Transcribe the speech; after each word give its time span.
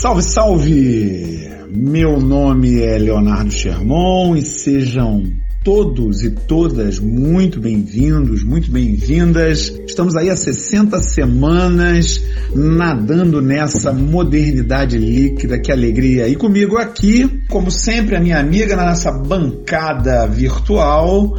Salve, 0.00 0.22
salve! 0.22 1.50
Meu 1.68 2.18
nome 2.18 2.80
é 2.80 2.96
Leonardo 2.96 3.52
Sherman 3.52 4.38
e 4.38 4.42
sejam 4.42 5.30
todos 5.62 6.24
e 6.24 6.30
todas 6.30 6.98
muito 6.98 7.60
bem-vindos, 7.60 8.42
muito 8.42 8.70
bem-vindas. 8.70 9.68
Estamos 9.86 10.16
aí 10.16 10.30
há 10.30 10.36
60 10.38 10.98
semanas 11.00 12.24
nadando 12.54 13.42
nessa 13.42 13.92
modernidade 13.92 14.96
líquida, 14.96 15.60
que 15.60 15.70
alegria. 15.70 16.26
E 16.28 16.34
comigo 16.34 16.78
aqui, 16.78 17.42
como 17.50 17.70
sempre, 17.70 18.16
a 18.16 18.20
minha 18.20 18.40
amiga 18.40 18.74
na 18.74 18.86
nossa 18.86 19.12
bancada 19.12 20.26
virtual, 20.26 21.36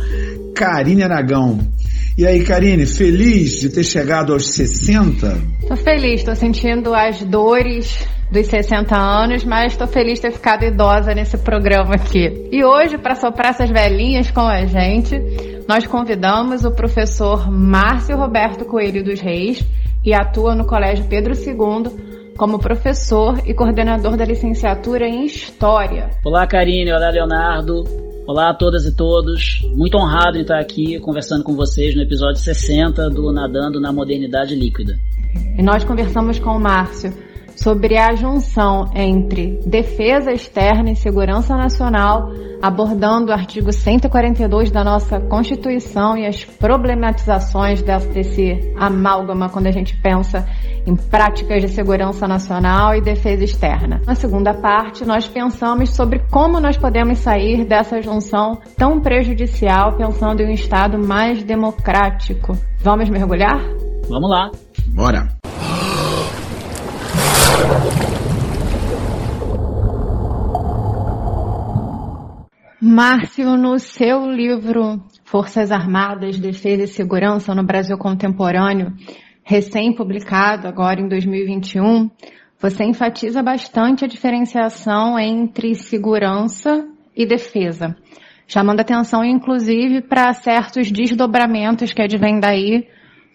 Karine 0.54 1.02
Aragão. 1.02 1.68
E 2.16 2.28
aí, 2.28 2.44
Karine, 2.44 2.86
feliz 2.86 3.60
de 3.60 3.70
ter 3.70 3.84
chegado 3.84 4.32
aos 4.34 4.52
60? 4.52 5.36
Tô 5.68 5.76
feliz, 5.76 6.22
tô 6.22 6.36
sentindo 6.36 6.94
as 6.94 7.24
dores 7.24 7.98
dos 8.32 8.48
60 8.48 8.98
anos, 8.98 9.44
mas 9.44 9.74
estou 9.74 9.88
feliz 9.88 10.16
de 10.16 10.22
ter 10.22 10.32
ficado 10.32 10.64
idosa 10.64 11.14
nesse 11.14 11.38
programa 11.38 11.96
aqui. 11.96 12.48
E 12.50 12.64
hoje, 12.64 12.98
para 12.98 13.16
soprar 13.16 13.50
essas 13.50 13.70
velhinhas 13.70 14.32
com 14.32 14.48
a 14.48 14.66
gente, 14.66 15.22
nós 15.68 15.86
convidamos 15.86 16.64
o 16.64 16.72
professor 16.72 17.52
Márcio 17.52 18.16
Roberto 18.16 18.64
Coelho 18.64 19.04
dos 19.04 19.20
Reis, 19.20 19.62
que 20.02 20.14
atua 20.14 20.56
no 20.56 20.66
Colégio 20.66 21.06
Pedro 21.06 21.34
II 21.34 22.34
como 22.38 22.58
professor 22.58 23.38
e 23.46 23.54
coordenador 23.54 24.16
da 24.16 24.24
licenciatura 24.24 25.06
em 25.06 25.26
História. 25.26 26.10
Olá, 26.24 26.48
Karine. 26.48 26.92
Olá, 26.92 27.10
Leonardo. 27.10 27.84
Olá 28.26 28.52
a 28.52 28.54
todas 28.54 28.86
e 28.86 28.96
todos. 28.96 29.62
Muito 29.76 29.98
honrado 29.98 30.38
em 30.38 30.42
estar 30.42 30.58
aqui 30.58 31.00
conversando 31.02 31.44
com 31.44 31.54
vocês 31.54 31.94
no 31.94 32.02
episódio 32.02 32.38
60 32.38 33.10
do 33.10 33.32
Nadando 33.34 33.80
na 33.82 33.92
Modernidade 33.92 34.56
Líquida. 34.56 34.98
E 35.58 35.62
nós 35.62 35.84
conversamos 35.84 36.40
com 36.40 36.52
o 36.52 36.60
Márcio 36.60 37.14
sobre 37.62 37.96
a 37.98 38.16
junção 38.16 38.90
entre 38.96 39.60
defesa 39.66 40.32
externa 40.32 40.92
e 40.92 40.96
segurança 40.96 41.56
nacional, 41.56 42.32
abordando 42.60 43.32
o 43.32 43.34
artigo 43.34 43.72
142 43.72 44.72
da 44.72 44.84
nossa 44.84 45.20
Constituição 45.20 46.18
e 46.18 46.26
as 46.26 46.44
problematizações 46.44 47.84
desse 47.84 48.74
amálgama 48.76 49.50
quando 49.50 49.68
a 49.68 49.72
gente 49.72 49.96
pensa 50.02 50.48
em 50.88 50.96
práticas 50.96 51.62
de 51.62 51.68
segurança 51.68 52.28
nacional 52.28 52.96
e 52.96 53.02
defesa 53.02 53.44
externa. 53.44 54.02
Na 54.08 54.16
segunda 54.16 54.56
parte, 54.56 55.06
nós 55.06 55.28
pensamos 55.28 55.92
sobre 55.92 56.20
como 56.32 56.60
nós 56.60 56.78
podemos 56.78 57.20
sair 57.20 57.64
dessa 57.66 58.02
junção 58.02 58.60
tão 58.76 59.00
prejudicial, 59.00 59.96
pensando 59.96 60.42
em 60.42 60.48
um 60.48 60.54
Estado 60.54 60.98
mais 60.98 61.44
democrático. 61.44 62.58
Vamos 62.80 63.08
mergulhar? 63.10 63.60
Vamos 64.10 64.30
lá. 64.32 64.50
Bora! 64.88 65.41
Márcio, 72.82 73.56
no 73.56 73.80
seu 73.80 74.30
livro 74.30 75.00
Forças 75.24 75.72
Armadas, 75.72 76.40
Defesa 76.40 76.84
e 76.84 76.88
Segurança 76.88 77.54
no 77.54 77.64
Brasil 77.64 77.98
Contemporâneo, 77.98 78.92
recém-publicado 79.44 80.68
agora 80.68 81.00
em 81.00 81.08
2021, 81.08 82.10
você 82.60 82.84
enfatiza 82.84 83.42
bastante 83.42 84.04
a 84.04 84.08
diferenciação 84.08 85.18
entre 85.18 85.74
segurança 85.76 86.88
e 87.16 87.26
defesa, 87.26 87.96
chamando 88.48 88.82
atenção 88.82 89.24
inclusive 89.24 90.02
para 90.02 90.34
certos 90.34 90.92
desdobramentos 90.92 91.94
que 91.94 92.02
advêm 92.02 92.40
daí, 92.40 92.88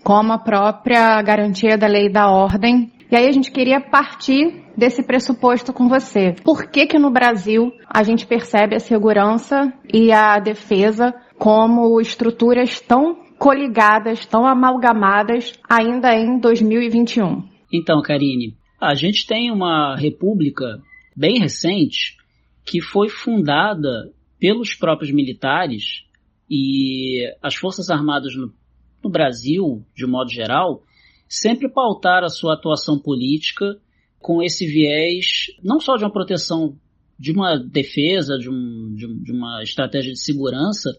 como 0.05 0.33
a 0.33 0.39
própria 0.39 1.21
garantia 1.23 1.77
da 1.79 1.87
lei 1.87 2.09
da 2.11 2.31
ordem. 2.31 2.93
E 3.11 3.15
aí 3.15 3.29
a 3.29 3.33
gente 3.33 3.53
queria 3.53 3.81
partir 3.81 4.65
desse 4.77 5.03
pressuposto 5.03 5.73
com 5.73 5.89
você. 5.89 6.35
Por 6.43 6.69
que 6.69 6.87
que 6.87 6.99
no 6.99 7.11
Brasil 7.11 7.73
a 7.89 8.03
gente 8.03 8.27
percebe 8.27 8.75
a 8.75 8.81
segurança 8.81 9.73
e 9.93 10.11
a 10.11 10.39
defesa 10.41 11.15
como 11.39 12.01
estruturas 12.01 12.81
tão 12.81 13.15
coligadas, 13.39 14.27
tão 14.27 14.45
amalgamadas 14.45 15.53
ainda 15.69 16.15
em 16.15 16.39
2021? 16.41 17.45
Então, 17.73 18.03
Karine, 18.03 18.57
a 18.81 18.95
gente 18.95 19.27
tem 19.27 19.53
uma 19.53 19.97
república 19.97 20.81
bem 21.17 21.39
recente 21.39 22.17
que 22.65 22.81
foi 22.81 23.09
fundada 23.09 24.13
pelos 24.39 24.75
próprios 24.75 25.13
militares 25.13 26.05
e 26.51 27.25
as 27.43 27.55
Forças 27.55 27.89
Armadas 27.89 28.35
no, 28.35 28.53
no 29.03 29.11
Brasil, 29.11 29.85
de 29.95 30.07
modo 30.07 30.31
geral, 30.31 30.83
sempre 31.29 31.69
pautaram 31.69 32.27
a 32.27 32.31
sua 32.31 32.55
atuação 32.55 32.99
política 32.99 33.79
com 34.19 34.43
esse 34.43 34.67
viés 34.67 35.47
não 35.63 35.81
só 35.81 35.97
de 35.97 36.05
uma 36.05 36.13
proteção, 36.13 36.77
de 37.19 37.33
uma 37.33 37.57
defesa, 37.57 38.39
de, 38.39 38.51
um, 38.51 38.95
de, 38.95 39.23
de 39.23 39.33
uma 39.33 39.63
estratégia 39.63 40.13
de 40.13 40.21
segurança, 40.21 40.91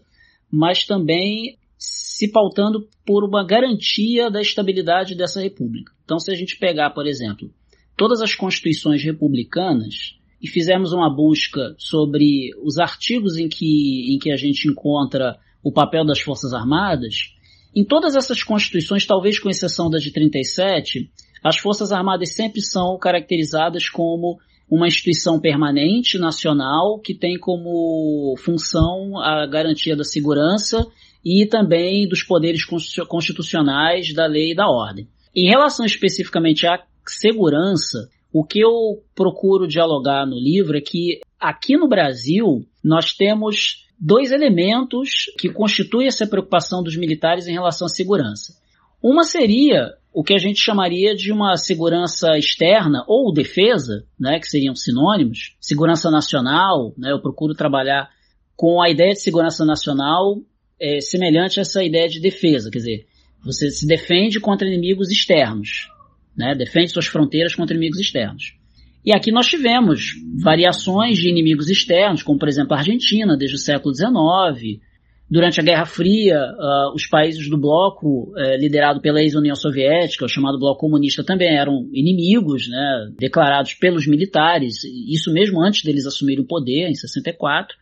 mas 0.50 0.84
também 0.84 1.58
se 1.78 2.30
pautando 2.32 2.88
por 3.06 3.22
uma 3.24 3.44
garantia 3.44 4.30
da 4.30 4.40
estabilidade 4.40 5.14
dessa 5.14 5.40
república. 5.40 5.92
Então, 6.04 6.18
se 6.18 6.32
a 6.32 6.34
gente 6.34 6.58
pegar, 6.58 6.90
por 6.90 7.06
exemplo, 7.06 7.52
todas 7.96 8.20
as 8.20 8.34
constituições 8.34 9.02
republicanas 9.02 10.18
e 10.40 10.48
fizermos 10.48 10.92
uma 10.92 11.14
busca 11.14 11.74
sobre 11.78 12.50
os 12.62 12.78
artigos 12.78 13.36
em 13.36 13.48
que, 13.48 14.14
em 14.14 14.18
que 14.18 14.30
a 14.30 14.36
gente 14.36 14.68
encontra 14.68 15.38
o 15.62 15.72
papel 15.72 16.04
das 16.04 16.20
Forças 16.20 16.52
Armadas, 16.52 17.34
em 17.74 17.84
todas 17.84 18.16
essas 18.16 18.42
constituições, 18.42 19.06
talvez 19.06 19.38
com 19.38 19.50
exceção 19.50 19.90
da 19.90 19.98
de 19.98 20.12
37, 20.12 21.10
as 21.42 21.58
Forças 21.58 21.92
Armadas 21.92 22.34
sempre 22.34 22.60
são 22.60 22.98
caracterizadas 22.98 23.88
como 23.88 24.38
uma 24.70 24.86
instituição 24.86 25.40
permanente 25.40 26.18
nacional 26.18 26.98
que 26.98 27.14
tem 27.14 27.38
como 27.38 28.34
função 28.38 29.18
a 29.18 29.46
garantia 29.46 29.96
da 29.96 30.04
segurança 30.04 30.86
e 31.24 31.46
também 31.46 32.06
dos 32.06 32.22
poderes 32.22 32.64
constitucionais 33.08 34.12
da 34.12 34.26
lei 34.26 34.52
e 34.52 34.54
da 34.54 34.68
ordem. 34.68 35.08
Em 35.34 35.48
relação 35.48 35.86
especificamente 35.86 36.66
à 36.66 36.82
segurança, 37.06 38.08
o 38.32 38.44
que 38.44 38.60
eu 38.60 39.02
procuro 39.14 39.66
dialogar 39.66 40.26
no 40.26 40.38
livro 40.38 40.76
é 40.76 40.80
que 40.80 41.20
aqui 41.40 41.76
no 41.76 41.88
Brasil 41.88 42.66
nós 42.84 43.14
temos 43.14 43.87
dois 44.00 44.30
elementos 44.30 45.26
que 45.38 45.48
constituem 45.48 46.06
essa 46.06 46.26
preocupação 46.26 46.82
dos 46.82 46.96
militares 46.96 47.46
em 47.48 47.52
relação 47.52 47.86
à 47.86 47.88
segurança. 47.88 48.54
Uma 49.02 49.24
seria 49.24 49.94
o 50.12 50.24
que 50.24 50.34
a 50.34 50.38
gente 50.38 50.60
chamaria 50.60 51.14
de 51.14 51.32
uma 51.32 51.56
segurança 51.56 52.36
externa 52.36 53.04
ou 53.06 53.32
defesa, 53.32 54.04
né, 54.18 54.38
que 54.40 54.48
seriam 54.48 54.74
sinônimos, 54.74 55.56
segurança 55.60 56.10
nacional, 56.10 56.92
né, 56.96 57.12
eu 57.12 57.20
procuro 57.20 57.54
trabalhar 57.54 58.10
com 58.56 58.82
a 58.82 58.90
ideia 58.90 59.12
de 59.12 59.20
segurança 59.20 59.64
nacional 59.64 60.38
é, 60.80 61.00
semelhante 61.00 61.60
a 61.60 61.62
essa 61.62 61.84
ideia 61.84 62.08
de 62.08 62.20
defesa, 62.20 62.70
quer 62.70 62.78
dizer, 62.78 63.06
você 63.44 63.70
se 63.70 63.86
defende 63.86 64.40
contra 64.40 64.66
inimigos 64.66 65.10
externos, 65.10 65.88
né, 66.36 66.54
defende 66.54 66.90
suas 66.90 67.06
fronteiras 67.06 67.54
contra 67.54 67.76
inimigos 67.76 68.00
externos. 68.00 68.57
E 69.08 69.12
aqui 69.16 69.32
nós 69.32 69.46
tivemos 69.46 70.16
variações 70.44 71.16
de 71.16 71.30
inimigos 71.30 71.70
externos, 71.70 72.22
como 72.22 72.38
por 72.38 72.46
exemplo 72.46 72.74
a 72.74 72.78
Argentina, 72.80 73.38
desde 73.38 73.56
o 73.56 73.58
século 73.58 73.94
XIX, 73.94 74.82
Durante 75.30 75.60
a 75.60 75.62
Guerra 75.62 75.84
Fria, 75.84 76.38
uh, 76.38 76.94
os 76.94 77.06
países 77.06 77.50
do 77.50 77.58
bloco, 77.58 78.32
uh, 78.32 78.56
liderado 78.58 78.98
pela 79.02 79.20
ex-União 79.20 79.54
Soviética, 79.54 80.24
o 80.24 80.28
chamado 80.28 80.58
bloco 80.58 80.80
comunista, 80.80 81.22
também 81.22 81.54
eram 81.54 81.86
inimigos, 81.92 82.66
né, 82.66 83.12
declarados 83.18 83.74
pelos 83.74 84.06
militares, 84.06 84.84
isso 84.84 85.30
mesmo 85.30 85.62
antes 85.62 85.82
deles 85.84 86.06
assumirem 86.06 86.42
o 86.42 86.46
poder, 86.46 86.88
em 86.88 86.94
64. 86.94 87.76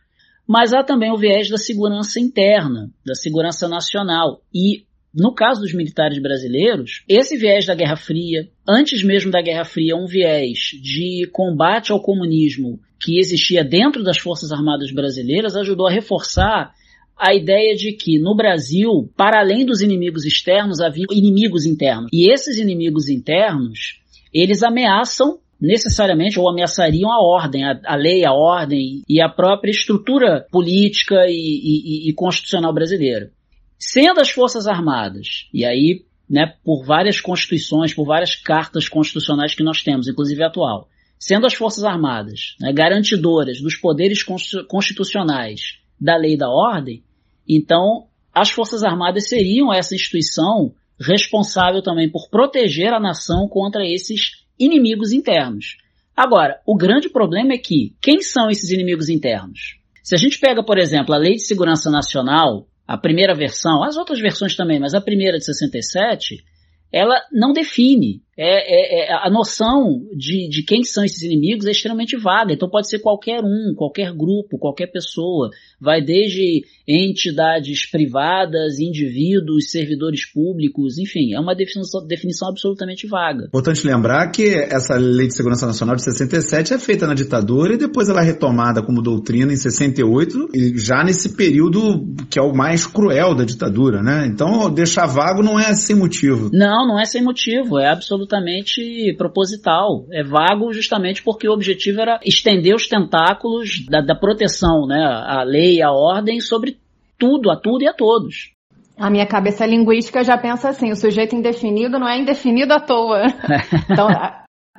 Mas 0.45 0.73
há 0.73 0.83
também 0.83 1.09
o 1.09 1.17
viés 1.17 1.49
da 1.49 1.57
segurança 1.57 2.19
interna, 2.19 2.89
da 3.05 3.15
segurança 3.15 3.65
nacional. 3.69 4.41
E, 4.53 4.83
no 5.17 5.33
caso 5.33 5.61
dos 5.61 5.73
militares 5.73 6.21
brasileiros, 6.21 7.03
esse 7.09 7.35
viés 7.37 7.65
da 7.65 7.73
Guerra 7.73 7.95
Fria, 7.95 8.47
antes 8.69 9.03
mesmo 9.03 9.31
da 9.31 9.41
Guerra 9.41 9.65
Fria, 9.65 9.95
um 9.95 10.05
viés 10.05 10.59
de 10.79 11.27
combate 11.31 11.91
ao 11.91 11.99
comunismo 11.99 12.79
que 13.03 13.19
existia 13.19 13.63
dentro 13.63 14.03
das 14.03 14.19
Forças 14.19 14.51
Armadas 14.51 14.91
brasileiras, 14.91 15.55
ajudou 15.55 15.87
a 15.87 15.91
reforçar 15.91 16.71
a 17.17 17.33
ideia 17.33 17.75
de 17.75 17.93
que 17.93 18.19
no 18.19 18.35
Brasil, 18.35 19.09
para 19.17 19.39
além 19.39 19.65
dos 19.65 19.81
inimigos 19.81 20.23
externos, 20.23 20.79
havia 20.79 21.07
inimigos 21.11 21.65
internos. 21.65 22.09
E 22.13 22.31
esses 22.31 22.59
inimigos 22.59 23.09
internos, 23.09 23.99
eles 24.31 24.61
ameaçam 24.61 25.39
necessariamente 25.59 26.39
ou 26.39 26.47
ameaçariam 26.47 27.11
a 27.11 27.19
ordem, 27.19 27.63
a, 27.63 27.79
a 27.85 27.95
lei, 27.95 28.23
a 28.23 28.33
ordem 28.33 29.01
e 29.09 29.19
a 29.19 29.27
própria 29.27 29.71
estrutura 29.71 30.45
política 30.51 31.25
e, 31.27 31.31
e, 31.33 32.09
e 32.09 32.13
constitucional 32.13 32.71
brasileira. 32.71 33.31
Sendo 33.79 34.19
as 34.19 34.29
Forças 34.29 34.67
Armadas, 34.67 35.47
e 35.53 35.65
aí, 35.65 36.05
né, 36.29 36.53
por 36.63 36.83
várias 36.83 37.21
constituições, 37.21 37.93
por 37.93 38.05
várias 38.05 38.35
cartas 38.35 38.89
constitucionais 38.89 39.55
que 39.55 39.63
nós 39.63 39.83
temos, 39.83 40.07
inclusive 40.07 40.43
a 40.43 40.47
atual, 40.47 40.89
sendo 41.19 41.45
as 41.45 41.53
Forças 41.53 41.83
Armadas 41.83 42.55
né, 42.59 42.71
garantidoras 42.73 43.61
dos 43.61 43.75
poderes 43.75 44.23
constitucionais 44.67 45.79
da 45.99 46.15
lei 46.15 46.33
e 46.33 46.37
da 46.37 46.49
ordem, 46.49 47.03
então, 47.47 48.07
as 48.33 48.49
Forças 48.49 48.83
Armadas 48.83 49.29
seriam 49.29 49.73
essa 49.73 49.95
instituição 49.95 50.73
responsável 50.99 51.81
também 51.81 52.09
por 52.09 52.29
proteger 52.29 52.91
a 52.93 52.99
nação 52.99 53.47
contra 53.47 53.85
esses 53.85 54.43
inimigos 54.59 55.11
internos. 55.13 55.77
Agora, 56.15 56.59
o 56.65 56.75
grande 56.75 57.09
problema 57.09 57.53
é 57.53 57.57
que 57.57 57.95
quem 58.01 58.21
são 58.21 58.49
esses 58.49 58.71
inimigos 58.71 59.07
internos? 59.07 59.77
Se 60.03 60.15
a 60.15 60.17
gente 60.17 60.39
pega, 60.39 60.63
por 60.63 60.77
exemplo, 60.77 61.13
a 61.13 61.17
Lei 61.17 61.33
de 61.33 61.45
Segurança 61.45 61.91
Nacional, 61.91 62.67
a 62.87 62.97
primeira 62.97 63.35
versão, 63.35 63.83
as 63.83 63.97
outras 63.97 64.19
versões 64.19 64.55
também, 64.55 64.79
mas 64.79 64.93
a 64.93 65.01
primeira 65.01 65.37
de 65.37 65.45
67, 65.45 66.43
ela 66.91 67.21
não 67.31 67.51
define. 67.51 68.23
É, 68.39 69.07
é, 69.07 69.09
é, 69.09 69.13
a 69.13 69.31
noção 69.31 70.03
de, 70.15 70.47
de 70.47 70.61
quem 70.61 70.83
são 70.83 71.03
esses 71.03 71.23
inimigos 71.23 71.65
é 71.65 71.71
extremamente 71.71 72.15
vaga. 72.15 72.53
Então 72.53 72.69
pode 72.69 72.87
ser 72.87 72.99
qualquer 72.99 73.41
um, 73.43 73.73
qualquer 73.75 74.13
grupo, 74.13 74.59
qualquer 74.59 74.87
pessoa. 74.87 75.49
Vai 75.81 76.03
desde 76.03 76.63
entidades 76.87 77.89
privadas, 77.89 78.79
indivíduos, 78.79 79.71
servidores 79.71 80.31
públicos, 80.31 80.99
enfim, 80.99 81.33
é 81.33 81.39
uma 81.39 81.55
definição, 81.55 82.05
definição 82.05 82.49
absolutamente 82.49 83.07
vaga. 83.07 83.45
Importante 83.45 83.87
lembrar 83.87 84.29
que 84.29 84.53
essa 84.53 84.95
Lei 84.95 85.27
de 85.27 85.33
Segurança 85.33 85.65
Nacional 85.65 85.95
de 85.95 86.03
67 86.03 86.73
é 86.75 86.77
feita 86.77 87.07
na 87.07 87.15
ditadura 87.15 87.73
e 87.73 87.77
depois 87.77 88.07
ela 88.07 88.21
é 88.21 88.25
retomada 88.25 88.83
como 88.83 89.01
doutrina 89.01 89.51
em 89.51 89.57
68, 89.57 90.49
já 90.75 91.03
nesse 91.03 91.35
período 91.35 92.05
que 92.29 92.37
é 92.37 92.41
o 92.41 92.53
mais 92.53 92.85
cruel 92.85 93.33
da 93.33 93.43
ditadura, 93.43 94.03
né? 94.03 94.27
Então 94.27 94.71
deixar 94.71 95.07
vago 95.07 95.41
não 95.41 95.59
é 95.59 95.73
sem 95.73 95.95
motivo. 95.95 96.51
Não, 96.53 96.87
não 96.87 96.99
é 96.99 97.05
sem 97.05 97.23
motivo, 97.23 97.79
é 97.79 97.89
absolutamente 97.89 98.26
absolutamente 98.27 99.15
proposital. 99.17 100.05
É 100.11 100.23
vago 100.23 100.73
justamente 100.73 101.23
porque 101.23 101.47
o 101.47 101.53
objetivo 101.53 102.01
era 102.01 102.19
estender 102.23 102.75
os 102.75 102.87
tentáculos 102.87 103.85
da, 103.87 104.01
da 104.01 104.15
proteção, 104.15 104.85
né, 104.85 105.03
a 105.03 105.43
lei, 105.43 105.81
a 105.81 105.91
ordem 105.91 106.39
sobre 106.39 106.77
tudo, 107.17 107.49
a 107.49 107.55
tudo 107.55 107.83
e 107.83 107.87
a 107.87 107.93
todos. 107.93 108.51
A 108.97 109.09
minha 109.09 109.27
cabeça 109.27 109.65
linguística 109.65 110.23
já 110.23 110.37
pensa 110.37 110.69
assim: 110.69 110.91
o 110.91 110.95
sujeito 110.95 111.35
indefinido 111.35 111.99
não 111.99 112.07
é 112.07 112.19
indefinido 112.19 112.73
à 112.73 112.79
toa. 112.79 113.21
então, 113.89 114.09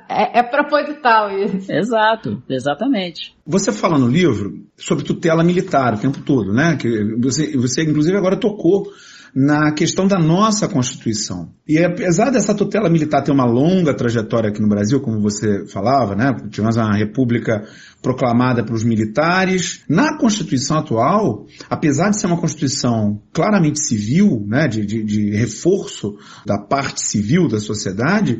é, 0.09 0.39
é, 0.39 0.43
proposital 0.43 1.31
isso. 1.31 1.71
Exato, 1.71 2.41
exatamente. 2.49 3.33
Você 3.47 3.71
fala 3.71 3.97
no 3.97 4.07
livro 4.07 4.65
sobre 4.77 5.05
tutela 5.05 5.43
militar 5.43 5.93
o 5.93 5.99
tempo 5.99 6.19
todo, 6.21 6.51
né? 6.51 6.75
Que 6.75 7.15
você, 7.17 7.55
você 7.55 7.83
inclusive 7.83 8.17
agora 8.17 8.35
tocou 8.35 8.91
na 9.35 9.71
questão 9.71 10.07
da 10.07 10.17
nossa 10.17 10.67
Constituição. 10.67 11.49
E 11.67 11.77
apesar 11.77 12.31
dessa 12.31 12.53
tutela 12.53 12.89
militar 12.89 13.21
ter 13.21 13.31
uma 13.31 13.45
longa 13.45 13.93
trajetória 13.93 14.49
aqui 14.49 14.61
no 14.61 14.67
Brasil, 14.67 14.99
como 15.01 15.21
você 15.21 15.67
falava, 15.67 16.15
né? 16.15 16.35
Tivemos 16.49 16.77
uma 16.77 16.97
república 16.97 17.63
proclamada 18.01 18.63
pelos 18.63 18.83
militares. 18.83 19.83
Na 19.87 20.17
Constituição 20.17 20.77
atual, 20.77 21.45
apesar 21.69 22.09
de 22.09 22.19
ser 22.19 22.27
uma 22.27 22.39
Constituição 22.39 23.21
claramente 23.33 23.83
civil, 23.83 24.45
né? 24.47 24.67
de, 24.67 24.85
de, 24.85 25.03
de 25.03 25.31
reforço 25.31 26.17
da 26.45 26.57
parte 26.57 27.01
civil 27.01 27.47
da 27.47 27.59
sociedade, 27.59 28.39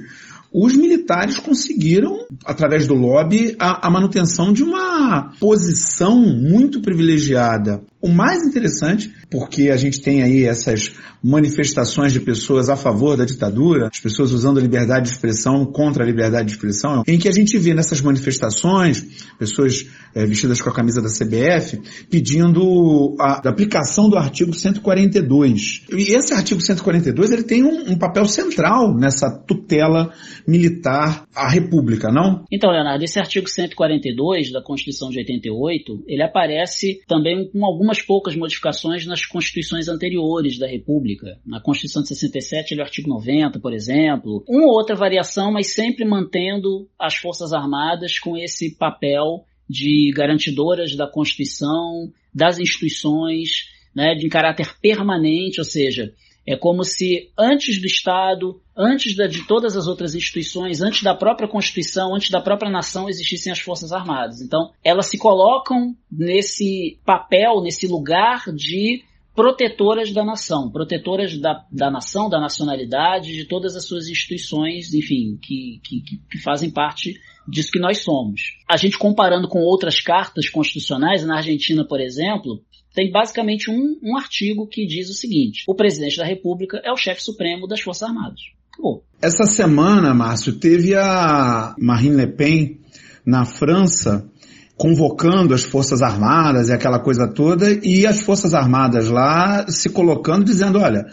os 0.52 0.76
militares 0.76 1.38
conseguiram, 1.38 2.26
através 2.44 2.88
do 2.88 2.96
lobby, 2.96 3.56
a, 3.60 3.88
a, 3.88 3.92
manutenção 3.92 4.52
de 4.52 4.64
uma 4.64 5.32
posição 5.40 6.20
muito 6.20 6.82
privilegiada 6.82 7.82
o 8.02 8.08
mais 8.08 8.46
interessante, 8.46 9.14
porque 9.30 9.70
a 9.70 9.78
gente 9.78 10.02
tem 10.02 10.24
aí 10.24 10.46
essas 10.46 10.92
manifestações 11.22 12.14
de 12.14 12.20
pessoas 12.22 12.70
a 12.70 12.76
favor 12.76 13.18
da 13.18 13.26
ditadura, 13.26 13.90
as 13.92 14.00
pessoas 14.00 14.32
usando 14.32 14.58
a 14.58 14.62
liberdade 14.62 15.06
de 15.06 15.12
expressão 15.12 15.66
contra 15.66 16.04
a 16.04 16.08
liberdade 16.08 16.48
de 16.48 16.54
expressão, 16.54 17.04
em 17.06 17.20
que 17.20 17.28
a 17.28 17.32
gente 17.32 17.58
vê 17.58 17.74
nessas 17.74 18.02
manifestações 18.02 19.06
pessoas 19.38 19.86
é, 20.16 20.26
vestidas 20.26 20.62
com 20.62 20.70
a 20.70 20.74
camisa 20.74 21.02
da 21.02 21.10
CBF 21.10 21.82
pedindo 22.10 23.16
a, 23.20 23.42
a, 23.46 23.50
aplicação 23.50 24.10
do 24.10 24.18
artigo 24.18 24.54
142. 24.54 25.86
E 25.92 26.16
esse 26.16 26.34
artigo 26.34 26.62
142 26.62 27.32
ele 27.32 27.44
tem 27.44 27.64
um, 27.64 27.92
um 27.92 27.98
papel 27.98 28.26
central 28.26 28.96
nessa 28.96 29.30
tutela 29.30 30.14
militar 30.48 31.28
à 31.36 31.50
República, 31.50 32.10
não? 32.12 32.46
Então, 32.52 32.72
Leonardo, 32.72 33.04
esse 33.04 33.20
artigo 33.20 33.50
142 33.50 34.52
da 34.52 34.62
Constituição 34.62 35.10
de 35.10 35.20
88, 35.20 36.04
ele 36.08 36.24
aparece 36.24 37.02
também 37.08 37.50
com 37.52 37.66
algumas 37.66 37.89
algumas 37.90 38.02
poucas 38.02 38.36
modificações 38.36 39.06
nas 39.06 39.26
constituições 39.26 39.88
anteriores 39.88 40.60
da 40.60 40.68
República. 40.68 41.40
Na 41.46 41.60
Constituição 41.60 42.04
de 42.04 42.10
67, 42.10 42.74
ele 42.74 42.82
é 42.82 42.84
o 42.84 42.86
artigo 42.86 43.10
90, 43.10 43.60
por 43.60 43.74
exemplo. 43.74 44.44
Uma 44.48 44.68
ou 44.68 44.74
outra 44.74 44.96
variação, 44.96 45.52
mas 45.52 45.74
sempre 45.74 46.06
mantendo 46.06 46.88
as 47.00 47.16
Forças 47.16 47.52
Armadas 47.52 48.20
com 48.20 48.38
esse 48.38 48.76
papel 48.76 49.44
de 49.68 50.12
garantidoras 50.16 50.96
da 50.96 51.08
Constituição, 51.08 52.12
das 52.34 52.60
instituições, 52.60 53.68
né, 53.96 54.14
de 54.14 54.30
caráter 54.30 54.76
permanente, 54.80 55.60
ou 55.60 55.66
seja, 55.66 56.14
é 56.50 56.58
como 56.58 56.84
se 56.84 57.30
antes 57.38 57.80
do 57.80 57.86
Estado, 57.86 58.60
antes 58.76 59.14
de 59.14 59.46
todas 59.46 59.78
as 59.78 59.86
outras 59.86 60.16
instituições, 60.16 60.82
antes 60.82 61.04
da 61.04 61.14
própria 61.14 61.48
Constituição, 61.48 62.16
antes 62.16 62.32
da 62.32 62.42
própria 62.42 62.72
nação 62.72 63.08
existissem 63.08 63.52
as 63.52 63.60
Forças 63.60 63.92
Armadas. 63.92 64.42
Então, 64.42 64.72
elas 64.84 65.06
se 65.06 65.20
colocam 65.20 65.96
nesse 66.12 66.98
papel, 67.06 67.62
nesse 67.62 67.86
lugar 67.86 68.46
de 68.52 69.04
protetoras 69.36 70.12
da 70.12 70.26
nação, 70.26 70.72
protetoras 70.72 71.38
da, 71.38 71.64
da 71.72 71.92
nação, 71.92 72.28
da 72.28 72.40
nacionalidade, 72.40 73.36
de 73.36 73.46
todas 73.46 73.76
as 73.76 73.86
suas 73.86 74.08
instituições, 74.08 74.92
enfim, 74.92 75.38
que, 75.40 75.80
que, 75.84 76.02
que 76.32 76.38
fazem 76.40 76.72
parte 76.72 77.14
disso 77.48 77.72
que 77.72 77.80
nós 77.80 78.00
somos. 78.00 78.58
A 78.68 78.76
gente 78.76 78.98
comparando 78.98 79.48
com 79.48 79.60
outras 79.60 80.02
cartas 80.02 80.50
constitucionais, 80.50 81.24
na 81.24 81.38
Argentina, 81.38 81.86
por 81.86 82.02
exemplo, 82.02 82.60
tem 83.00 83.10
basicamente 83.10 83.72
um, 83.72 83.98
um 84.04 84.18
artigo 84.18 84.68
que 84.68 84.86
diz 84.86 85.10
o 85.10 85.14
seguinte: 85.14 85.64
o 85.66 85.74
presidente 85.74 86.18
da 86.18 86.26
República 86.26 86.82
é 86.84 86.92
o 86.92 86.98
chefe 86.98 87.24
supremo 87.24 87.66
das 87.66 87.80
Forças 87.80 88.10
Armadas. 88.10 88.42
Acabou. 88.74 89.06
Essa 89.22 89.46
semana, 89.46 90.14
Márcio, 90.14 90.60
teve 90.60 90.94
a 90.96 91.74
Marine 91.80 92.18
Le 92.18 92.28
Pen 92.28 92.78
na 93.26 93.46
França 93.46 94.30
convocando 94.76 95.54
as 95.54 95.64
Forças 95.64 96.02
Armadas 96.02 96.68
e 96.68 96.74
aquela 96.74 97.00
coisa 97.00 97.26
toda, 97.34 97.72
e 97.84 98.06
as 98.06 98.20
Forças 98.20 98.54
Armadas 98.54 99.10
lá 99.10 99.66
se 99.70 99.90
colocando 99.90 100.44
dizendo, 100.44 100.80
olha, 100.80 101.06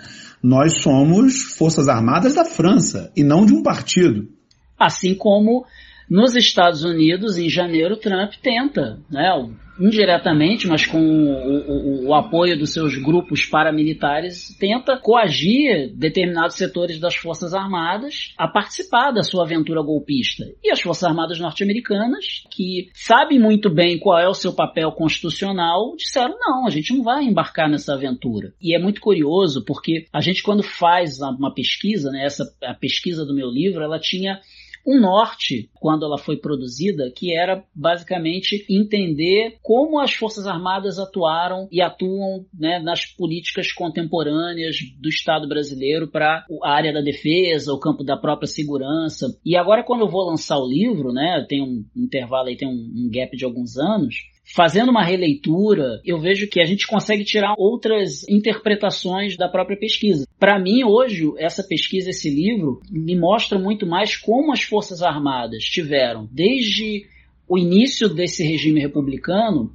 nós 0.43 0.83
somos 0.83 1.55
Forças 1.57 1.89
Armadas 1.89 2.35
da 2.35 2.45
França 2.45 3.13
e 3.17 3.23
não 3.23 3.47
de 3.47 3.55
um 3.55 3.63
partido. 3.63 4.29
Assim 4.77 5.15
como 5.15 5.65
nos 6.09 6.37
Estados 6.37 6.85
Unidos, 6.85 7.37
em 7.37 7.49
janeiro, 7.49 7.97
Trump 7.97 8.33
tenta, 8.43 9.01
né, 9.11 9.31
indiretamente, 9.79 10.67
mas 10.67 10.87
com 10.87 10.99
o, 10.99 12.05
o, 12.05 12.09
o, 12.09 12.15
apoio 12.15 12.59
dos 12.59 12.73
seus 12.73 12.97
grupos 12.97 13.45
paramilitares, 13.45 14.57
tenta 14.59 14.97
coagir 14.97 15.93
determinados 15.95 16.57
setores 16.57 16.99
das 16.99 17.15
Forças 17.15 17.53
Armadas 17.53 18.33
a 18.39 18.49
participar 18.49 19.11
da 19.11 19.23
sua 19.23 19.45
aventura 19.45 19.83
golpista. 19.83 20.45
E 20.65 20.71
as 20.71 20.81
Forças 20.81 21.05
Armadas 21.05 21.39
norte-americanas, 21.39 22.45
que 22.51 22.89
sabem 22.95 23.39
muito 23.39 23.69
bem 23.69 23.99
qual 23.99 24.19
é 24.19 24.29
o 24.29 24.35
seu 24.35 24.53
papel 24.53 24.91
constitucional, 24.93 25.95
disseram: 25.97 26.37
não, 26.39 26.67
a 26.67 26.71
gente 26.71 26.95
não 26.95 27.03
vai 27.03 27.25
embarcar 27.25 27.69
nessa 27.69 27.95
aventura. 27.95 28.53
E 28.61 28.75
é 28.75 28.79
muito 28.79 29.01
curioso 29.01 29.65
porque 29.65 30.07
a 30.13 30.21
gente, 30.21 30.43
quando 30.43 30.63
faz 30.63 31.19
uma 31.21 31.53
pesquisa, 31.53 32.11
né, 32.11 32.25
essa, 32.25 32.45
a 32.63 32.75
pesquisa 32.75 33.25
do 33.25 33.35
meu 33.35 33.51
livro, 33.51 33.83
ela 33.83 33.99
tinha 33.99 34.41
um 34.87 35.01
norte, 35.01 35.69
quando 35.75 36.05
ela 36.05 36.17
foi 36.17 36.37
produzida, 36.37 37.11
que 37.15 37.37
era 37.37 37.65
basicamente 37.75 38.65
entender 38.71 39.59
como 39.63 39.99
as 39.99 40.13
Forças 40.15 40.47
Armadas 40.47 40.99
atuaram 40.99 41.69
e 41.73 41.83
atuam 41.83 42.47
né, 42.55 42.79
nas 42.79 43.05
políticas 43.05 43.73
contemporâneas 43.73 44.77
do 45.01 45.09
Estado 45.09 45.49
brasileiro 45.49 46.09
para 46.09 46.47
a 46.63 46.71
área 46.71 46.93
da 46.93 47.01
defesa, 47.01 47.73
o 47.73 47.81
campo 47.81 48.05
da 48.05 48.17
própria 48.17 48.47
segurança. 48.47 49.27
E 49.45 49.57
agora, 49.57 49.83
quando 49.83 50.03
eu 50.03 50.09
vou 50.09 50.29
lançar 50.29 50.59
o 50.59 50.69
livro, 50.69 51.13
né, 51.13 51.45
tem 51.49 51.63
um 51.63 51.85
intervalo 51.97 52.49
aí, 52.49 52.57
tem 52.57 52.69
um, 52.69 52.73
um 52.73 53.11
gap 53.13 53.37
de 53.37 53.45
alguns 53.45 53.77
anos, 53.77 54.15
fazendo 54.55 54.91
uma 54.91 55.05
releitura, 55.05 56.01
eu 56.05 56.21
vejo 56.21 56.49
que 56.49 56.61
a 56.61 56.65
gente 56.65 56.87
consegue 56.87 57.25
tirar 57.25 57.55
outras 57.59 58.27
interpretações 58.29 59.37
da 59.37 59.49
própria 59.49 59.77
pesquisa. 59.77 60.27
Para 60.39 60.59
mim, 60.59 60.85
hoje, 60.85 61.33
essa 61.39 61.65
pesquisa, 61.65 62.11
esse 62.11 62.31
livro, 62.31 62.81
me 62.91 63.19
mostra 63.19 63.59
muito 63.59 63.87
mais 63.87 64.17
como 64.17 64.53
as 64.53 64.63
Forças 64.63 65.03
Armadas 65.03 65.65
tiveram, 65.65 66.29
desde 66.31 67.07
o 67.49 67.59
início 67.59 68.09
desse 68.09 68.45
regime 68.45 68.81
republicano, 68.81 69.73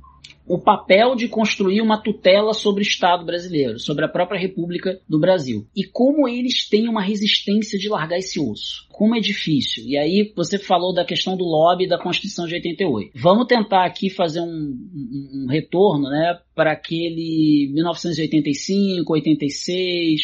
o 0.48 0.60
papel 0.60 1.16
de 1.16 1.28
construir 1.28 1.82
uma 1.82 2.02
tutela 2.02 2.54
sobre 2.54 2.82
o 2.82 2.88
Estado 2.88 3.26
brasileiro, 3.26 3.80
sobre 3.80 4.06
a 4.06 4.10
própria 4.10 4.40
República 4.40 5.00
do 5.08 5.20
Brasil. 5.20 5.68
E 5.76 5.84
como 5.84 6.28
eles 6.28 6.68
têm 6.68 6.88
uma 6.88 7.02
resistência 7.02 7.78
de 7.78 7.88
largar 7.88 8.18
esse 8.18 8.40
osso. 8.40 8.86
Como 8.90 9.16
é 9.16 9.20
difícil. 9.20 9.86
E 9.88 9.98
aí 9.98 10.32
você 10.36 10.58
falou 10.58 10.94
da 10.94 11.06
questão 11.06 11.38
do 11.38 11.44
lobby 11.44 11.88
da 11.88 11.98
Constituição 11.98 12.46
de 12.46 12.56
88. 12.56 13.12
Vamos 13.16 13.48
tentar 13.48 13.86
aqui 13.86 14.10
fazer 14.10 14.42
um, 14.42 14.46
um, 14.46 15.44
um 15.44 15.48
retorno 15.50 16.10
né, 16.10 16.40
para 16.56 16.72
aquele 16.72 17.72
1985, 17.74 19.14
86, 19.14 20.22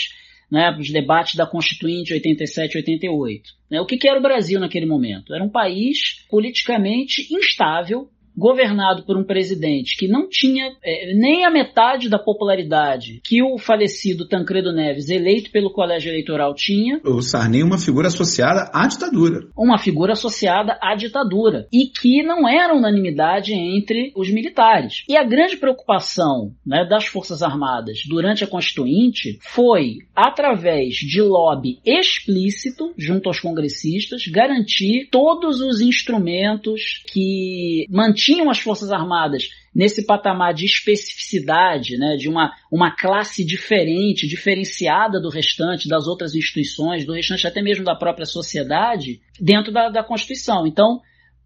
né, 0.51 0.75
os 0.79 0.89
debates 0.89 1.35
da 1.35 1.45
Constituinte 1.45 2.13
87 2.13 2.77
88. 2.77 3.49
Né, 3.69 3.81
o 3.81 3.85
que, 3.85 3.97
que 3.97 4.07
era 4.07 4.19
o 4.19 4.23
Brasil 4.23 4.59
naquele 4.59 4.85
momento? 4.85 5.33
Era 5.33 5.43
um 5.43 5.49
país 5.49 6.25
politicamente 6.29 7.33
instável, 7.33 8.09
governado 8.37 9.03
por 9.03 9.17
um 9.17 9.23
presidente 9.23 9.97
que 9.97 10.07
não 10.07 10.29
tinha 10.29 10.71
é, 10.83 11.13
nem 11.15 11.43
a 11.43 11.49
metade 11.49 12.07
da 12.07 12.19
popularidade 12.19 13.19
que 13.23 13.41
o 13.41 13.57
falecido 13.57 14.27
Tancredo 14.27 14.71
Neves, 14.71 15.09
eleito 15.09 15.51
pelo 15.51 15.71
colégio 15.71 16.09
eleitoral, 16.09 16.53
tinha. 16.53 17.01
O 17.03 17.21
Sarney 17.21 17.61
é 17.61 17.65
uma 17.65 17.79
figura 17.79 18.07
associada 18.07 18.69
à 18.71 18.87
ditadura. 18.87 19.47
Uma 19.57 19.79
figura 19.79 20.13
associada 20.13 20.77
à 20.81 20.95
ditadura. 20.95 21.67
E 21.73 21.87
que 21.87 22.21
não 22.21 22.47
era 22.47 22.75
unanimidade 22.75 23.53
entre 23.53 24.11
os 24.15 24.29
militares. 24.29 25.03
E 25.09 25.17
a 25.17 25.23
grande 25.23 25.57
preocupação 25.57 26.51
né, 26.65 26.85
das 26.87 27.07
Forças 27.07 27.41
Armadas 27.41 27.99
durante 28.07 28.43
a 28.43 28.47
Constituinte 28.47 29.39
foi, 29.41 29.97
através 30.15 30.95
de 30.95 31.21
lobby 31.21 31.79
explícito 31.85 32.93
junto 32.97 33.29
aos 33.29 33.39
congressistas, 33.39 34.27
garantir 34.27 35.07
todos 35.11 35.59
os 35.61 35.81
instrumentos 35.81 37.03
que 37.11 37.85
mantinham 37.89 38.26
tinham 38.27 38.49
as 38.49 38.59
Forças 38.59 38.91
Armadas 38.91 39.51
nesse 39.73 40.05
patamar 40.05 40.53
de 40.53 40.65
especificidade, 40.65 41.97
né, 41.97 42.17
de 42.17 42.27
uma, 42.27 42.53
uma 42.69 42.93
classe 42.93 43.45
diferente, 43.45 44.27
diferenciada 44.27 45.17
do 45.17 45.29
restante, 45.29 45.87
das 45.87 46.07
outras 46.07 46.35
instituições, 46.35 47.05
do 47.05 47.13
restante 47.13 47.47
até 47.47 47.61
mesmo 47.61 47.85
da 47.85 47.95
própria 47.95 48.25
sociedade, 48.25 49.21
dentro 49.39 49.71
da, 49.71 49.87
da 49.87 50.03
Constituição. 50.03 50.67
Então, 50.67 50.99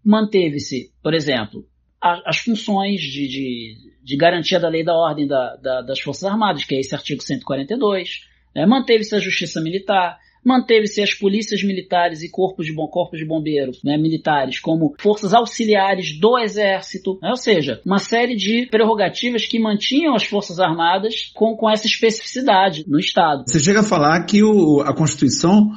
manteve-se, 0.04 0.90
por 1.00 1.14
exemplo, 1.14 1.64
a, 2.02 2.20
as 2.28 2.38
funções 2.38 3.00
de, 3.00 3.28
de, 3.28 3.76
de, 4.02 4.16
garantia 4.16 4.58
da 4.58 4.68
lei 4.68 4.82
da 4.82 4.96
ordem 4.96 5.28
da, 5.28 5.54
da, 5.54 5.82
das 5.82 6.00
Forças 6.00 6.24
Armadas, 6.24 6.64
que 6.64 6.74
é 6.74 6.80
esse 6.80 6.96
artigo 6.96 7.22
142, 7.22 8.22
né, 8.56 8.66
manteve-se 8.66 9.14
a 9.14 9.20
justiça 9.20 9.60
militar, 9.60 10.18
Manteve-se 10.44 11.00
as 11.00 11.14
polícias 11.14 11.62
militares 11.62 12.22
e 12.22 12.30
corpos 12.30 12.66
de, 12.66 12.74
corpos 12.74 13.18
de 13.18 13.24
bombeiros 13.24 13.80
né, 13.84 13.96
militares 13.96 14.58
como 14.58 14.94
forças 14.98 15.32
auxiliares 15.32 16.18
do 16.18 16.38
exército, 16.38 17.18
né, 17.22 17.30
ou 17.30 17.36
seja, 17.36 17.80
uma 17.86 17.98
série 17.98 18.34
de 18.34 18.66
prerrogativas 18.66 19.46
que 19.46 19.58
mantinham 19.58 20.14
as 20.14 20.24
forças 20.24 20.58
armadas 20.58 21.30
com, 21.34 21.56
com 21.56 21.70
essa 21.70 21.86
especificidade 21.86 22.84
no 22.88 22.98
Estado. 22.98 23.44
Você 23.46 23.60
chega 23.60 23.80
a 23.80 23.84
falar 23.84 24.24
que 24.24 24.42
o, 24.42 24.80
a 24.80 24.94
Constituição 24.94 25.70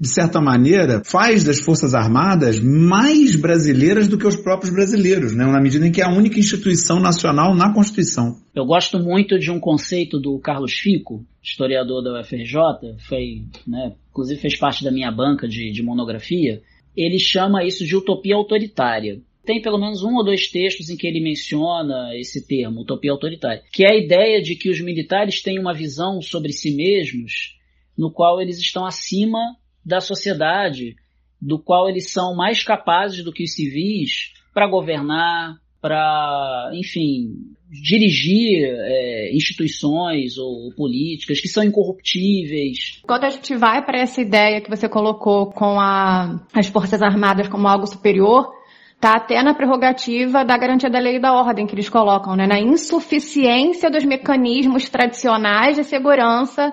de 0.00 0.08
certa 0.08 0.40
maneira, 0.40 1.02
faz 1.04 1.44
das 1.44 1.60
Forças 1.60 1.94
Armadas 1.94 2.58
mais 2.58 3.36
brasileiras 3.36 4.08
do 4.08 4.16
que 4.16 4.26
os 4.26 4.34
próprios 4.34 4.72
brasileiros, 4.72 5.34
né? 5.34 5.44
na 5.44 5.60
medida 5.60 5.86
em 5.86 5.92
que 5.92 6.00
é 6.00 6.04
a 6.04 6.10
única 6.10 6.38
instituição 6.38 6.98
nacional 6.98 7.54
na 7.54 7.74
Constituição. 7.74 8.38
Eu 8.54 8.64
gosto 8.64 8.98
muito 8.98 9.38
de 9.38 9.50
um 9.50 9.60
conceito 9.60 10.18
do 10.18 10.38
Carlos 10.38 10.72
Fico, 10.72 11.22
historiador 11.42 12.02
da 12.02 12.20
UFRJ, 12.20 12.96
foi, 13.08 13.44
né, 13.66 13.94
inclusive 14.10 14.40
fez 14.40 14.56
parte 14.56 14.84
da 14.84 14.90
minha 14.90 15.10
banca 15.10 15.48
de, 15.48 15.70
de 15.70 15.82
monografia. 15.82 16.62
Ele 16.96 17.18
chama 17.18 17.64
isso 17.64 17.86
de 17.86 17.96
utopia 17.96 18.34
autoritária 18.34 19.20
tem 19.44 19.60
pelo 19.60 19.78
menos 19.78 20.02
um 20.02 20.14
ou 20.14 20.24
dois 20.24 20.48
textos 20.48 20.90
em 20.90 20.96
que 20.96 21.06
ele 21.06 21.20
menciona 21.20 22.16
esse 22.16 22.46
termo, 22.46 22.82
utopia 22.82 23.10
autoritária, 23.10 23.62
que 23.72 23.84
é 23.84 23.90
a 23.90 23.96
ideia 23.96 24.40
de 24.40 24.54
que 24.54 24.70
os 24.70 24.80
militares 24.80 25.42
têm 25.42 25.58
uma 25.58 25.74
visão 25.74 26.20
sobre 26.20 26.52
si 26.52 26.74
mesmos 26.74 27.58
no 27.96 28.12
qual 28.12 28.40
eles 28.40 28.58
estão 28.58 28.86
acima 28.86 29.56
da 29.84 30.00
sociedade, 30.00 30.94
do 31.40 31.58
qual 31.58 31.88
eles 31.88 32.12
são 32.12 32.36
mais 32.36 32.62
capazes 32.62 33.24
do 33.24 33.32
que 33.32 33.42
os 33.42 33.54
civis 33.54 34.32
para 34.52 34.68
governar, 34.68 35.58
para, 35.80 36.70
enfim, 36.74 37.54
dirigir 37.70 38.64
é, 38.64 39.30
instituições 39.34 40.36
ou 40.36 40.72
políticas 40.74 41.40
que 41.40 41.48
são 41.48 41.62
incorruptíveis. 41.62 43.00
Quando 43.06 43.24
a 43.24 43.30
gente 43.30 43.56
vai 43.56 43.84
para 43.84 44.00
essa 44.00 44.20
ideia 44.20 44.60
que 44.60 44.68
você 44.68 44.88
colocou 44.88 45.46
com 45.52 45.80
a, 45.80 46.40
as 46.52 46.66
Forças 46.66 47.00
Armadas 47.00 47.48
como 47.48 47.68
algo 47.68 47.86
superior, 47.86 48.52
está 48.94 49.16
até 49.16 49.42
na 49.42 49.54
prerrogativa 49.54 50.44
da 50.44 50.58
garantia 50.58 50.90
da 50.90 50.98
lei 50.98 51.16
e 51.16 51.20
da 51.20 51.32
ordem 51.32 51.66
que 51.66 51.74
eles 51.74 51.88
colocam, 51.88 52.36
né? 52.36 52.46
na 52.46 52.60
insuficiência 52.60 53.90
dos 53.90 54.04
mecanismos 54.04 54.90
tradicionais 54.90 55.76
de 55.76 55.84
segurança 55.84 56.72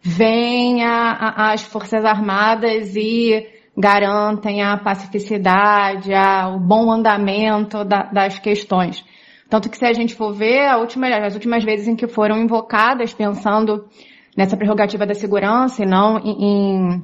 vêm 0.00 0.84
as 0.84 1.62
Forças 1.62 2.04
Armadas 2.04 2.94
e 2.94 3.55
garantem 3.76 4.62
a 4.62 4.76
pacificidade, 4.78 6.14
a, 6.14 6.48
o 6.48 6.58
bom 6.58 6.90
andamento 6.90 7.84
da, 7.84 8.04
das 8.04 8.38
questões. 8.38 9.04
Tanto 9.48 9.68
que 9.68 9.76
se 9.76 9.84
a 9.84 9.92
gente 9.92 10.14
for 10.14 10.32
ver, 10.32 10.74
última, 10.76 11.08
as 11.08 11.34
últimas 11.34 11.62
vezes 11.62 11.86
em 11.86 11.94
que 11.94 12.08
foram 12.08 12.38
invocadas 12.38 13.12
pensando 13.12 13.86
nessa 14.36 14.56
prerrogativa 14.56 15.06
da 15.06 15.14
segurança 15.14 15.82
e 15.82 15.86
não 15.86 16.18
em, 16.18 17.02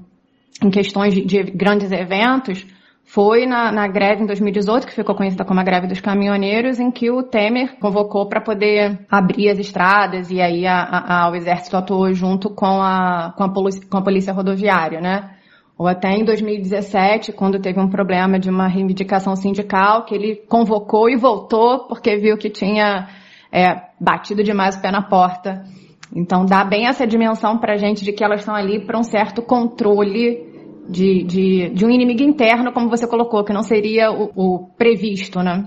em 0.63 0.71
questões 0.71 1.15
de, 1.15 1.25
de 1.25 1.43
grandes 1.43 1.93
eventos, 1.93 2.67
foi 3.05 3.47
na, 3.47 3.71
na, 3.71 3.87
greve 3.89 4.23
em 4.23 4.27
2018, 4.27 4.87
que 4.87 4.95
ficou 4.95 5.15
conhecida 5.15 5.45
como 5.45 5.61
a 5.61 5.63
greve 5.63 5.87
dos 5.87 6.01
caminhoneiros, 6.01 6.81
em 6.81 6.91
que 6.91 7.11
o 7.11 7.23
Temer 7.23 7.79
convocou 7.79 8.27
para 8.27 8.41
poder 8.41 9.01
abrir 9.11 9.51
as 9.51 9.59
estradas 9.59 10.31
e 10.31 10.41
aí 10.41 10.67
a, 10.67 10.81
a, 10.81 11.25
a, 11.25 11.31
o 11.31 11.35
exército 11.35 11.77
atuou 11.77 12.13
junto 12.15 12.49
com 12.49 12.81
a, 12.81 13.35
com, 13.37 13.45
a 13.45 13.49
polícia, 13.51 13.87
com 13.87 13.99
a 13.99 14.03
polícia 14.03 14.33
rodoviária, 14.33 15.01
né? 15.01 15.37
Ou 15.83 15.89
até 15.89 16.13
em 16.13 16.25
2017, 16.25 17.33
quando 17.33 17.59
teve 17.59 17.81
um 17.81 17.89
problema 17.89 18.39
de 18.39 18.49
uma 18.49 18.69
reivindicação 18.69 19.35
sindical, 19.35 20.05
que 20.05 20.15
ele 20.15 20.37
convocou 20.49 21.11
e 21.11 21.17
voltou 21.17 21.89
porque 21.89 22.17
viu 22.19 22.39
que 22.39 22.49
tinha 22.49 23.09
é, 23.51 23.89
batido 24.01 24.45
demais 24.45 24.77
o 24.77 24.81
pé 24.81 24.93
na 24.93 25.03
porta. 25.03 25.65
Então 26.15 26.47
dá 26.47 26.65
bem 26.65 26.87
essa 26.87 27.05
dimensão 27.05 27.59
para 27.59 27.73
a 27.73 27.77
gente 27.77 28.05
de 28.05 28.13
que 28.13 28.23
elas 28.23 28.43
estão 28.43 28.55
ali 28.55 28.87
para 28.87 28.97
um 28.97 29.03
certo 29.03 29.43
controle 29.43 30.47
de, 30.89 31.25
de, 31.25 31.71
de 31.71 31.85
um 31.85 31.91
inimigo 31.91 32.23
interno, 32.23 32.73
como 32.73 32.89
você 32.89 33.09
colocou, 33.09 33.43
que 33.43 33.53
não 33.53 33.65
seria 33.65 34.13
o, 34.13 34.31
o 34.37 34.69
previsto, 34.79 35.41
né? 35.41 35.67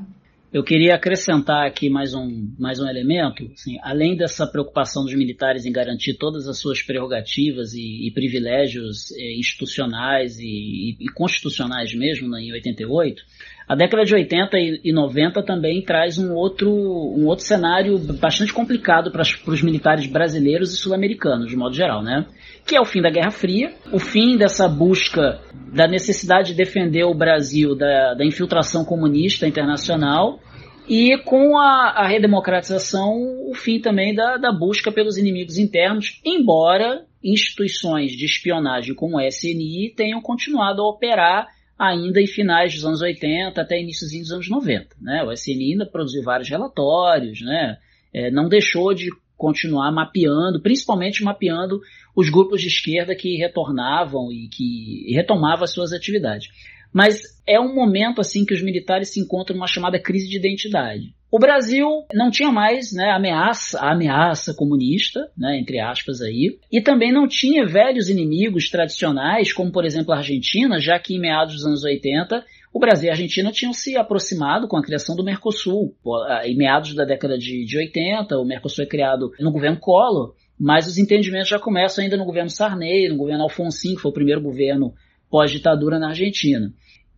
Eu 0.55 0.63
queria 0.63 0.95
acrescentar 0.95 1.67
aqui 1.67 1.89
mais 1.89 2.13
um, 2.13 2.55
mais 2.57 2.79
um 2.79 2.88
elemento. 2.88 3.43
Assim, 3.51 3.77
além 3.83 4.15
dessa 4.15 4.47
preocupação 4.47 5.03
dos 5.03 5.13
militares 5.13 5.65
em 5.65 5.71
garantir 5.71 6.13
todas 6.13 6.47
as 6.47 6.57
suas 6.59 6.81
prerrogativas 6.81 7.74
e, 7.74 8.07
e 8.07 8.12
privilégios 8.13 9.12
eh, 9.12 9.38
institucionais 9.38 10.39
e, 10.39 10.45
e, 10.45 10.97
e, 10.97 11.09
constitucionais 11.09 11.93
mesmo 11.93 12.29
né, 12.29 12.39
em 12.41 12.53
88, 12.53 13.21
a 13.67 13.75
década 13.75 14.03
de 14.03 14.13
80 14.13 14.57
e 14.84 14.93
90 14.93 15.41
também 15.43 15.81
traz 15.81 16.19
um 16.19 16.34
outro, 16.34 16.69
um 16.72 17.25
outro 17.25 17.43
cenário 17.43 17.98
bastante 17.98 18.53
complicado 18.53 19.12
para 19.12 19.24
os 19.24 19.62
militares 19.63 20.05
brasileiros 20.05 20.72
e 20.72 20.77
sul-americanos, 20.77 21.50
de 21.50 21.55
modo 21.55 21.75
geral, 21.75 22.03
né? 22.03 22.27
Que 22.65 22.75
é 22.75 22.81
o 22.81 22.86
fim 22.86 23.01
da 23.01 23.10
Guerra 23.10 23.31
Fria, 23.31 23.74
o 23.91 23.98
fim 23.98 24.38
dessa 24.38 24.67
busca 24.67 25.41
da 25.74 25.88
necessidade 25.88 26.50
de 26.50 26.53
defender 26.53 27.03
o 27.05 27.15
Brasil 27.15 27.75
da, 27.75 28.13
da 28.13 28.25
infiltração 28.25 28.86
comunista 28.86 29.48
internacional 29.48 30.39
e 30.88 31.17
com 31.25 31.57
a, 31.57 31.93
a 31.95 32.07
redemocratização, 32.07 33.13
o 33.50 33.55
fim 33.55 33.79
também 33.79 34.13
da, 34.13 34.38
da 34.38 34.51
busca 34.51 34.91
pelos 34.91 35.17
inimigos 35.17 35.57
internos, 35.57 36.22
embora 36.24 37.03
instituições 37.24 38.12
de 38.12 38.25
espionagem 38.25 38.93
como 38.93 39.17
o 39.17 39.22
SNI 39.22 39.91
tenham 39.95 40.22
continuado 40.22 40.84
a 40.84 40.88
operar 40.88 41.48
ainda 41.77 42.22
em 42.22 42.27
finais 42.27 42.74
dos 42.74 42.86
anos 42.86 43.01
80 43.01 43.60
até 43.60 43.79
inícios 43.79 44.12
dos 44.12 44.32
anos 44.32 44.50
90. 44.50 44.96
Né? 45.01 45.24
O 45.24 45.32
SNI 45.32 45.74
ainda 45.74 45.86
produziu 45.86 46.24
vários 46.24 46.50
relatórios, 46.50 47.41
né? 47.41 47.77
É, 48.13 48.32
não 48.32 48.48
deixou 48.48 48.94
de 48.94 49.10
continuar 49.38 49.91
mapeando, 49.91 50.62
principalmente 50.62 51.24
mapeando 51.24 51.82
os 52.15 52.29
grupos 52.29 52.62
de 52.62 52.67
esquerda 52.67 53.15
que 53.15 53.38
retornavam 53.38 54.32
e 54.32 54.48
que 54.48 55.13
retomavam 55.13 55.65
as 55.65 55.72
suas 55.72 55.91
atividades. 55.91 56.48
Mas 56.94 57.22
é 57.46 57.60
um 57.60 57.75
momento 57.75 58.22
assim 58.22 58.46
que 58.46 58.53
os 58.53 58.62
militares 58.62 59.10
se 59.10 59.20
encontram 59.20 59.58
numa 59.58 59.67
chamada 59.67 60.00
crise 60.00 60.29
de 60.29 60.38
identidade. 60.38 61.13
O 61.32 61.39
Brasil 61.39 61.88
não 62.13 62.29
tinha 62.29 62.51
mais 62.51 62.94
né, 62.94 63.10
ameaça, 63.12 63.79
a 63.79 63.91
ameaça 63.91 64.53
comunista, 64.53 65.29
né, 65.38 65.58
entre 65.60 65.79
aspas 65.79 66.22
aí, 66.22 66.58
e 66.72 66.79
também 66.79 67.12
não 67.12 67.27
tinha 67.27 67.65
velhos 67.65 68.10
inimigos 68.10 68.70
tradicionais, 68.70 69.51
como 69.51 69.72
por 69.72 69.84
exemplo 69.86 70.13
a 70.13 70.17
Argentina, 70.17 70.79
já 70.79 70.98
que 71.00 71.15
em 71.15 71.20
meados 71.20 71.55
dos 71.55 71.65
anos 71.65 71.84
80 71.84 72.46
o 72.75 72.79
Brasil 72.79 73.08
e 73.08 73.10
a 73.10 73.13
Argentina 73.13 73.53
tinham 73.53 73.72
se 73.72 73.96
aproximado 73.96 74.67
com 74.67 74.75
a 74.75 74.84
criação 74.84 75.15
do 75.15 75.24
Mercosul. 75.24 75.96
Em 76.44 76.58
meados 76.58 76.94
da 76.94 77.05
década 77.05 77.38
de, 77.38 77.63
de 77.63 77.77
80, 77.77 78.38
o 78.38 78.44
Mercosul 78.44 78.84
é 78.84 78.88
criado 78.88 79.32
no 79.39 79.50
governo 79.50 79.79
Collor, 79.79 80.36
mas 80.60 80.86
os 80.86 80.98
entendimentos 80.98 81.48
já 81.48 81.58
começam 81.58 82.03
ainda 82.03 82.17
no 82.17 82.25
governo 82.25 82.50
Sarney, 82.50 83.08
no 83.08 83.15
governo 83.15 83.44
Alfonsin, 83.44 83.96
que 83.96 84.01
foi 84.01 84.12
o 84.12 84.13
primeiro 84.13 84.41
governo 84.41 84.94
pós-ditadura 85.29 85.98
na 85.98 86.10
Argentina. 86.10 86.70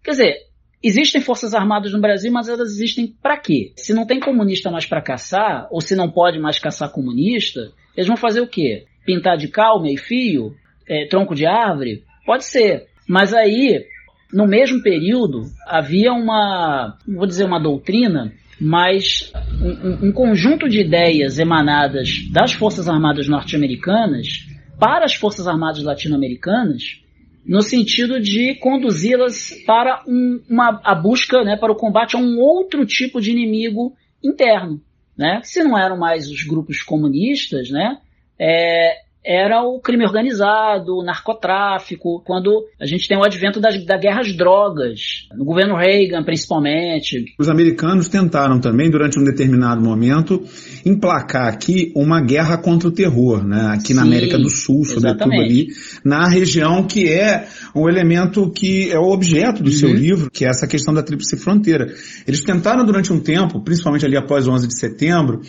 Quer 0.04 0.12
dizer, 0.12 0.47
existem 0.84 1.22
forças 1.22 1.54
armadas 1.54 1.92
no 1.92 2.02
Brasil, 2.02 2.32
mas 2.32 2.48
elas 2.48 2.70
existem 2.70 3.08
para 3.22 3.38
quê? 3.38 3.72
Se 3.76 3.94
não 3.94 4.06
tem 4.06 4.20
comunista 4.20 4.70
mais 4.70 4.86
para 4.86 5.02
caçar, 5.02 5.68
ou 5.72 5.82
se 5.82 5.96
não 5.96 6.10
pode 6.10 6.40
mais 6.40 6.60
caçar 6.60 6.92
comunista, 6.92 7.72
eles 7.96 8.08
vão 8.08 8.18
fazer 8.18 8.42
o 8.42 8.48
quê? 8.48 8.86
Pintar 9.06 9.38
de 9.38 9.48
cal, 9.48 9.82
meio 9.82 9.98
fio? 9.98 10.56
É, 10.88 11.06
tronco 11.08 11.36
de 11.36 11.46
árvore? 11.46 12.04
Pode 12.26 12.46
ser. 12.46 12.88
Mas 13.08 13.34
aí, 13.34 13.86
no 14.32 14.46
mesmo 14.46 14.82
período, 14.82 15.44
havia 15.66 16.14
uma, 16.14 16.98
vou 17.08 17.26
dizer 17.26 17.46
uma 17.46 17.60
doutrina, 17.60 18.32
mas 18.60 19.32
um, 19.62 20.08
um 20.08 20.12
conjunto 20.12 20.68
de 20.68 20.82
ideias 20.82 21.40
emanadas 21.40 22.28
das 22.32 22.54
Forças 22.54 22.88
Armadas 22.88 23.28
norte-americanas 23.28 24.48
para 24.80 25.06
as 25.06 25.16
Forças 25.16 25.48
Armadas 25.48 25.84
latino-americanas 25.84 27.02
no 27.48 27.62
sentido 27.62 28.20
de 28.20 28.56
conduzi-las 28.56 29.52
para 29.66 30.04
um, 30.06 30.44
uma, 30.50 30.82
a 30.84 30.94
busca, 30.94 31.44
né, 31.44 31.56
para 31.56 31.72
o 31.72 31.76
combate 31.76 32.16
a 32.16 32.20
um 32.20 32.40
outro 32.40 32.86
tipo 32.86 33.22
de 33.22 33.32
inimigo 33.32 33.96
interno, 34.22 34.82
né? 35.18 35.40
Se 35.44 35.64
não 35.64 35.78
eram 35.78 35.98
mais 35.98 36.30
os 36.30 36.44
grupos 36.44 36.84
comunistas, 36.84 37.70
né? 37.70 38.00
É, 38.38 39.07
era 39.28 39.62
o 39.62 39.82
crime 39.82 40.06
organizado, 40.06 40.96
o 40.96 41.04
narcotráfico, 41.04 42.24
quando 42.26 42.66
a 42.80 42.86
gente 42.86 43.10
tem 43.10 43.18
o 43.18 43.24
advento 43.26 43.60
das, 43.60 43.84
da 43.86 43.98
guerra 43.98 44.22
às 44.22 44.34
drogas, 44.34 45.28
no 45.36 45.44
governo 45.44 45.76
Reagan 45.76 46.24
principalmente. 46.24 47.26
Os 47.38 47.50
americanos 47.50 48.08
tentaram 48.08 48.62
também, 48.62 48.90
durante 48.90 49.20
um 49.20 49.26
determinado 49.26 49.82
momento, 49.82 50.42
emplacar 50.86 51.48
aqui 51.48 51.92
uma 51.94 52.22
guerra 52.22 52.58
contra 52.58 52.88
o 52.88 52.92
terror, 52.92 53.46
né? 53.46 53.74
aqui 53.74 53.88
Sim, 53.88 53.96
na 53.96 54.04
América 54.04 54.38
do 54.38 54.50
Sul, 54.50 54.86
sobretudo 54.86 55.34
ali, 55.34 55.68
na 56.06 56.30
região 56.30 56.88
que 56.88 57.10
é 57.12 57.46
um 57.76 57.90
elemento 57.90 58.50
que 58.50 58.90
é 58.90 58.98
o 58.98 59.12
objeto 59.12 59.62
do 59.62 59.70
uhum. 59.70 59.76
seu 59.76 59.94
livro, 59.94 60.32
que 60.32 60.46
é 60.46 60.50
essa 60.50 60.66
questão 60.66 60.94
da 60.94 61.04
tríplice 61.04 61.36
fronteira. 61.36 61.88
Eles 62.26 62.42
tentaram 62.44 62.86
durante 62.86 63.12
um 63.12 63.20
tempo, 63.20 63.62
principalmente 63.62 64.06
ali 64.06 64.16
após 64.16 64.48
o 64.48 64.52
11 64.52 64.68
de 64.70 64.80
setembro, 64.80 65.42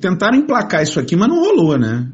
tentaram 0.00 0.38
emplacar 0.38 0.82
isso 0.82 0.98
aqui, 0.98 1.14
mas 1.14 1.28
não 1.28 1.38
rolou, 1.38 1.78
né? 1.78 2.08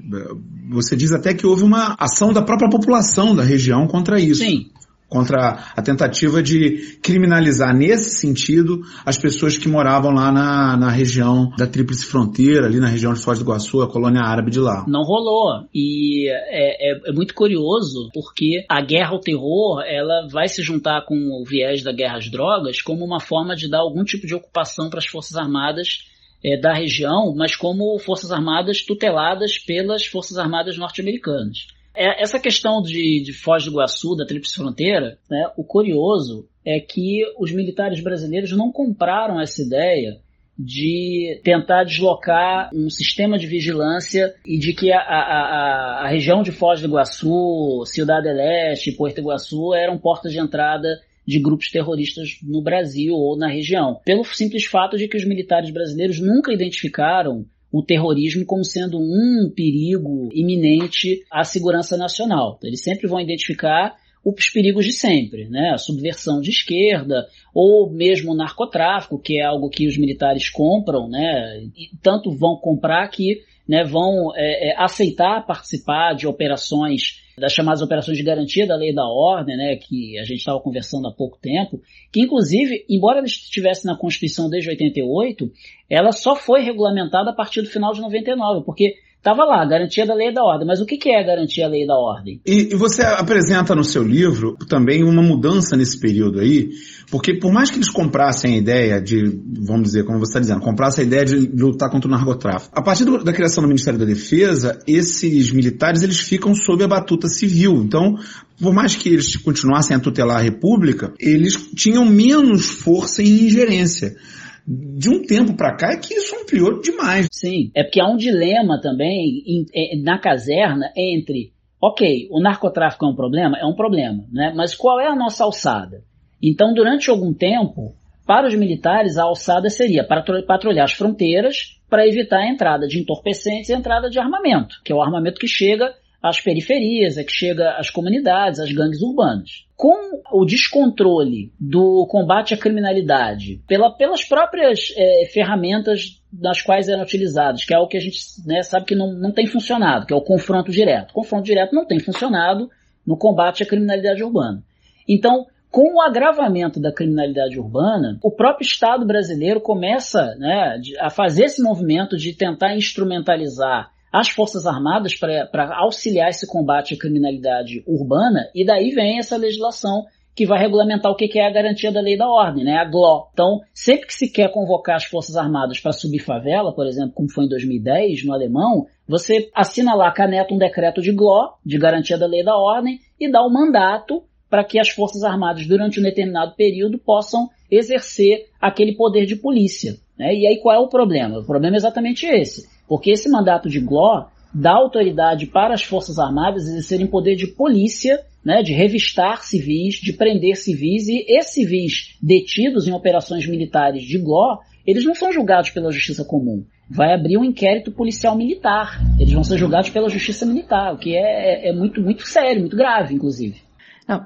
Você 0.71 0.97
diz 0.97 1.13
até 1.13 1.35
que 1.35 1.47
houve 1.47 1.65
uma 1.65 1.97
ação 1.99 2.33
da 2.33 2.43
própria 2.43 2.71
população 2.71 3.35
da 3.35 3.43
região 3.43 3.87
contra 3.87 4.21
isso. 4.21 4.43
Sim. 4.43 4.71
Contra 5.09 5.73
a 5.75 5.83
tentativa 5.83 6.41
de 6.41 6.97
criminalizar 7.03 7.77
nesse 7.77 8.21
sentido 8.21 8.81
as 9.05 9.19
pessoas 9.19 9.59
que 9.59 9.69
moravam 9.69 10.13
lá 10.13 10.31
na, 10.31 10.77
na 10.77 10.89
região 10.89 11.51
da 11.59 11.67
Tríplice 11.67 12.07
Fronteira, 12.07 12.67
ali 12.67 12.79
na 12.79 12.87
região 12.87 13.13
de 13.13 13.19
Foz 13.19 13.41
do 13.41 13.45
Iguaçu, 13.45 13.83
a 13.83 13.91
colônia 13.91 14.23
árabe 14.23 14.53
de 14.53 14.61
lá. 14.61 14.85
Não 14.87 15.03
rolou. 15.03 15.65
E 15.75 16.31
é, 16.31 16.93
é, 16.93 17.11
é 17.11 17.13
muito 17.13 17.35
curioso 17.35 18.09
porque 18.15 18.65
a 18.69 18.81
guerra 18.81 19.11
ao 19.11 19.21
terror 19.21 19.83
ela 19.85 20.29
vai 20.31 20.47
se 20.47 20.63
juntar 20.63 21.05
com 21.05 21.17
o 21.17 21.45
viés 21.45 21.83
da 21.83 21.93
guerra 21.93 22.19
às 22.19 22.31
drogas 22.31 22.81
como 22.81 23.05
uma 23.05 23.19
forma 23.19 23.57
de 23.57 23.69
dar 23.69 23.81
algum 23.81 24.05
tipo 24.05 24.29
de 24.29 24.35
ocupação 24.37 24.89
para 24.89 25.01
as 25.01 25.07
Forças 25.07 25.37
Armadas 25.37 26.05
é, 26.43 26.57
da 26.57 26.73
região, 26.73 27.35
mas 27.37 27.55
como 27.55 27.99
forças 27.99 28.33
armadas 28.33 28.83
tuteladas 28.83 29.59
pelas 29.59 30.07
forças 30.07 30.39
armadas 30.39 30.77
norte-americanas. 30.77 31.69
É, 31.95 32.23
essa 32.23 32.39
questão 32.39 32.81
de, 32.81 33.23
de 33.23 33.33
Foz 33.33 33.65
do 33.65 33.71
Iguaçu, 33.71 34.17
da 34.17 34.25
Tríplice 34.25 34.55
Fronteira, 34.55 35.19
né, 35.29 35.51
o 35.57 35.65
curioso 35.65 36.49
é 36.65 36.79
que 36.79 37.23
os 37.39 37.53
militares 37.53 38.01
brasileiros 38.01 38.53
não 38.53 38.71
compraram 38.71 39.41
essa 39.41 39.63
ideia 39.63 40.21
de 40.63 41.41
tentar 41.43 41.85
deslocar 41.85 42.71
um 42.75 42.91
sistema 42.91 43.39
de 43.39 43.47
vigilância 43.47 44.35
e 44.45 44.59
de 44.59 44.75
que 44.75 44.93
a, 44.93 44.99
a, 44.99 46.05
a, 46.05 46.09
região 46.09 46.43
de 46.43 46.53
Foz 46.53 46.81
do 46.83 46.89
Iguaçu, 46.89 47.83
Cidade 47.87 48.25
del 48.25 48.39
Este, 48.73 48.93
Porto 48.93 49.19
Iguaçu 49.19 49.75
eram 49.75 49.97
portas 49.97 50.33
de 50.33 50.39
entrada 50.39 51.01
de 51.27 51.39
grupos 51.39 51.71
terroristas 51.71 52.39
no 52.43 52.63
Brasil 52.63 53.15
ou 53.15 53.37
na 53.37 53.49
região, 53.49 54.01
pelo 54.05 54.25
simples 54.25 54.65
fato 54.65 54.97
de 54.97 55.09
que 55.09 55.17
os 55.17 55.25
militares 55.25 55.71
brasileiros 55.71 56.21
nunca 56.21 56.53
identificaram 56.53 57.47
o 57.73 57.83
terrorismo 57.83 58.45
como 58.45 58.65
sendo 58.65 58.99
um 58.99 59.51
perigo 59.55 60.29
iminente 60.33 61.25
à 61.31 61.45
segurança 61.45 61.97
nacional. 61.97 62.59
Eles 62.63 62.83
sempre 62.83 63.07
vão 63.07 63.21
identificar 63.21 63.95
os 64.25 64.51
perigos 64.51 64.85
de 64.85 64.93
sempre, 64.93 65.49
né? 65.49 65.71
A 65.73 65.79
subversão 65.79 66.41
de 66.41 66.51
esquerda 66.51 67.27
ou 67.55 67.91
mesmo 67.91 68.33
o 68.33 68.37
narcotráfico, 68.37 69.19
que 69.19 69.41
é 69.41 69.45
algo 69.45 69.71
que 69.71 69.87
os 69.87 69.97
militares 69.97 70.51
compram, 70.51 71.09
né? 71.09 71.63
E 71.77 71.91
tanto 72.03 72.31
vão 72.31 72.57
comprar 72.57 73.09
que 73.09 73.43
né, 73.67 73.85
vão 73.85 74.35
é, 74.35 74.71
é, 74.71 74.75
aceitar 74.77 75.47
participar 75.47 76.15
de 76.15 76.27
operações 76.27 77.23
das 77.41 77.53
chamadas 77.53 77.83
operações 77.83 78.17
de 78.17 78.23
garantia 78.23 78.67
da 78.67 78.77
lei 78.77 78.95
da 78.95 79.05
ordem, 79.05 79.57
né, 79.57 79.77
que 79.77 80.19
a 80.19 80.25
gente 80.25 80.39
estava 80.39 80.61
conversando 80.61 81.09
há 81.09 81.13
pouco 81.13 81.39
tempo, 81.41 81.81
que 82.13 82.21
inclusive, 82.21 82.85
embora 82.89 83.19
ela 83.19 83.27
estivesse 83.27 83.87
na 83.87 83.97
Constituição 83.97 84.49
desde 84.49 84.69
88, 84.69 85.51
ela 85.89 86.13
só 86.13 86.37
foi 86.37 86.61
regulamentada 86.61 87.31
a 87.31 87.35
partir 87.35 87.63
do 87.63 87.69
final 87.69 87.93
de 87.93 88.01
99, 88.01 88.65
porque 88.65 88.95
Estava 89.21 89.45
lá, 89.45 89.67
garantia 89.67 90.07
da 90.07 90.15
lei 90.15 90.31
e 90.31 90.35
da 90.35 90.43
ordem. 90.43 90.67
Mas 90.67 90.81
o 90.81 90.87
que, 90.87 90.97
que 90.97 91.11
é 91.11 91.23
garantia 91.23 91.67
da 91.67 91.71
lei 91.71 91.85
e 91.85 91.87
da 91.87 91.95
ordem? 91.95 92.41
E, 92.47 92.73
e, 92.73 92.75
você 92.75 93.03
apresenta 93.03 93.75
no 93.75 93.85
seu 93.85 94.03
livro 94.03 94.57
também 94.67 95.05
uma 95.05 95.21
mudança 95.21 95.77
nesse 95.77 96.01
período 96.01 96.41
aí, 96.41 96.71
porque 97.11 97.35
por 97.35 97.53
mais 97.53 97.71
que 97.71 97.77
eles 97.77 97.91
comprassem 97.91 98.55
a 98.55 98.57
ideia 98.57 98.99
de, 98.99 99.39
vamos 99.61 99.89
dizer, 99.89 100.07
como 100.07 100.19
você 100.19 100.31
está 100.31 100.41
dizendo, 100.41 100.63
comprassem 100.63 101.05
a 101.05 101.07
ideia 101.07 101.27
de 101.27 101.37
lutar 101.37 101.91
contra 101.91 102.09
o 102.09 102.11
narcotráfico, 102.11 102.73
a 102.75 102.83
partir 102.83 103.05
do, 103.05 103.23
da 103.23 103.31
criação 103.31 103.63
do 103.63 103.69
Ministério 103.69 104.01
da 104.01 104.07
Defesa, 104.07 104.79
esses 104.87 105.53
militares 105.53 106.03
eles 106.03 106.19
ficam 106.19 106.55
sob 106.55 106.83
a 106.83 106.89
batuta 106.89 107.29
civil. 107.29 107.75
Então, 107.85 108.15
por 108.59 108.73
mais 108.73 108.97
que 108.97 109.11
eles 109.11 109.37
continuassem 109.37 109.95
a 109.95 110.01
tutelar 110.01 110.39
a 110.39 110.43
República, 110.43 111.13
eles 111.21 111.59
tinham 111.75 112.07
menos 112.07 112.71
força 112.71 113.23
e 113.23 113.45
ingerência 113.45 114.17
de 114.67 115.09
um 115.09 115.23
tempo 115.23 115.57
para 115.57 115.77
cá 115.77 115.93
é 115.93 115.97
que 115.97 116.15
isso 116.15 116.37
ampliou 116.37 116.81
demais. 116.81 117.29
Sim, 117.33 117.71
é 117.75 117.83
porque 117.83 118.01
há 118.01 118.07
um 118.07 118.17
dilema 118.17 118.81
também 118.81 119.43
em, 119.47 119.67
em, 119.75 120.03
na 120.03 120.19
caserna 120.19 120.93
entre, 120.97 121.53
ok, 121.81 122.29
o 122.31 122.41
narcotráfico 122.41 123.05
é 123.05 123.09
um 123.09 123.15
problema? 123.15 123.59
É 123.59 123.67
um 123.67 123.75
problema, 123.75 124.25
né? 124.33 124.53
Mas 124.55 124.75
qual 124.75 125.01
é 125.01 125.07
a 125.07 125.17
nossa 125.17 125.45
alçada? 125.45 126.03
Então, 126.43 126.73
durante 126.73 127.11
algum 127.11 127.35
tempo, 127.35 127.95
para 128.27 128.47
os 128.47 128.55
militares, 128.55 129.19
a 129.19 129.25
alçada 129.25 129.69
seria 129.69 130.05
para 130.05 130.23
patrulhar 130.47 130.85
as 130.85 130.93
fronteiras 130.93 131.81
para 131.89 132.07
evitar 132.07 132.39
a 132.39 132.49
entrada 132.49 132.87
de 132.87 132.99
entorpecentes 132.99 133.69
e 133.69 133.75
a 133.75 133.77
entrada 133.77 134.09
de 134.09 134.19
armamento, 134.19 134.77
que 134.85 134.93
é 134.93 134.95
o 134.95 135.03
armamento 135.03 135.41
que 135.41 135.49
chega 135.49 135.93
às 136.23 136.41
periferias, 136.41 137.17
é 137.17 137.25
que 137.25 137.33
chega 137.33 137.77
às 137.79 137.89
comunidades, 137.89 138.61
às 138.61 138.71
gangues 138.73 139.01
urbanas. 139.01 139.65
Com 139.77 140.21
o 140.33 140.45
descontrole 140.45 141.51
do 141.59 142.07
combate 142.07 142.53
à 142.53 142.57
criminalidade, 142.57 143.61
pela, 143.67 143.91
pelas 143.91 144.23
próprias 144.25 144.93
é, 144.97 145.27
ferramentas 145.33 146.21
das 146.31 146.61
quais 146.61 146.89
eram 146.89 147.03
utilizadas, 147.03 147.65
que 147.65 147.73
é 147.73 147.79
o 147.79 147.89
que 147.89 147.97
a 147.97 148.01
gente 148.01 148.19
né, 148.47 148.63
sabe 148.63 148.85
que 148.85 148.95
não, 148.95 149.13
não 149.13 149.33
tem 149.33 149.47
funcionado, 149.47 150.07
que 150.07 150.13
é 150.13 150.17
o 150.17 150.23
confronto 150.23 150.71
direto. 150.71 151.11
O 151.11 151.15
confronto 151.15 151.45
direto 151.45 151.75
não 151.75 151.87
tem 151.87 151.99
funcionado 151.99 152.71
no 153.07 153.17
combate 153.17 153.63
à 153.63 153.67
criminalidade 153.67 154.23
urbana. 154.23 154.63
Então, 155.09 155.47
com 155.71 155.97
o 155.97 156.03
agravamento 156.03 156.81
da 156.81 156.93
criminalidade 156.93 157.59
urbana, 157.59 158.19
o 158.23 158.31
próprio 158.31 158.67
Estado 158.67 159.07
brasileiro 159.07 159.61
começa 159.61 160.35
né, 160.37 160.81
a 160.99 161.09
fazer 161.09 161.45
esse 161.45 161.63
movimento 161.63 162.17
de 162.17 162.35
tentar 162.35 162.75
instrumentalizar 162.77 163.91
as 164.13 164.29
Forças 164.29 164.67
Armadas 164.67 165.15
para 165.15 165.77
auxiliar 165.77 166.31
esse 166.31 166.47
combate 166.47 166.95
à 166.95 166.99
criminalidade 166.99 167.83
urbana, 167.87 168.49
e 168.55 168.65
daí 168.65 168.91
vem 168.91 169.19
essa 169.19 169.37
legislação 169.37 170.05
que 170.35 170.47
vai 170.47 170.59
regulamentar 170.59 171.11
o 171.11 171.17
que 171.17 171.39
é 171.39 171.47
a 171.47 171.53
garantia 171.53 171.93
da 171.93 172.01
lei 172.01 172.17
da 172.17 172.29
ordem, 172.29 172.65
né? 172.65 172.77
a 172.77 172.85
GLO. 172.85 173.29
Então, 173.33 173.61
sempre 173.75 174.07
que 174.07 174.15
se 174.15 174.31
quer 174.31 174.51
convocar 174.51 174.97
as 174.97 175.05
Forças 175.05 175.37
Armadas 175.37 175.81
para 175.81 175.93
subir 175.93 176.21
favela, 176.21 176.75
por 176.75 176.87
exemplo, 176.87 177.13
como 177.13 177.31
foi 177.31 177.45
em 177.45 177.49
2010 177.49 178.25
no 178.25 178.33
Alemão, 178.33 178.87
você 179.07 179.51
assina 179.55 179.95
lá, 179.95 180.11
caneta 180.13 180.55
um 180.55 180.59
decreto 180.59 181.03
de 181.03 181.13
GLO, 181.13 181.55
de 181.65 181.79
garantia 181.79 182.17
da 182.17 182.27
lei 182.27 182.45
da 182.45 182.57
ordem, 182.57 183.01
e 183.19 183.31
dá 183.31 183.43
o 183.43 183.49
um 183.49 183.53
mandato 183.53 184.23
para 184.49 184.65
que 184.65 184.79
as 184.79 184.89
Forças 184.89 185.23
Armadas, 185.23 185.67
durante 185.67 186.01
um 186.01 186.03
determinado 186.03 186.55
período, 186.57 186.99
possam 186.99 187.49
exercer 187.71 188.47
aquele 188.61 188.95
poder 188.97 189.27
de 189.27 189.37
polícia. 189.37 189.97
Né? 190.19 190.35
E 190.35 190.47
aí 190.47 190.59
qual 190.59 190.75
é 190.75 190.79
o 190.79 190.89
problema? 190.89 191.39
O 191.39 191.45
problema 191.45 191.77
é 191.77 191.79
exatamente 191.79 192.27
esse 192.27 192.67
porque 192.91 193.13
esse 193.13 193.29
mandato 193.31 193.69
de 193.69 193.79
Gló 193.79 194.25
dá 194.53 194.73
autoridade 194.73 195.47
para 195.47 195.73
as 195.73 195.85
Forças 195.85 196.19
Armadas 196.19 196.67
exercerem 196.67 197.07
poder 197.07 197.37
de 197.37 197.47
polícia, 197.47 198.21
né, 198.45 198.65
de 198.65 198.73
revistar 198.73 199.45
civis, 199.45 199.95
de 199.95 200.13
prender 200.13 200.57
civis, 200.57 201.07
e 201.07 201.25
esses 201.29 201.55
civis 201.55 202.19
detidos 202.21 202.89
em 202.89 202.93
operações 202.93 203.47
militares 203.47 204.03
de 204.03 204.19
Gló, 204.19 204.59
eles 204.85 205.05
não 205.05 205.15
são 205.15 205.33
julgados 205.33 205.71
pela 205.71 205.93
justiça 205.93 206.25
comum. 206.25 206.65
Vai 206.91 207.15
abrir 207.15 207.39
um 207.39 207.45
inquérito 207.45 207.93
policial 207.93 208.37
militar. 208.37 209.01
Eles 209.21 209.33
vão 209.33 209.45
ser 209.45 209.57
julgados 209.57 209.91
pela 209.91 210.09
justiça 210.09 210.45
militar, 210.45 210.93
o 210.93 210.99
que 210.99 211.15
é, 211.15 211.69
é 211.69 211.73
muito, 211.73 212.01
muito 212.01 212.27
sério, 212.27 212.59
muito 212.59 212.77
grave, 212.77 213.15
inclusive. 213.15 213.63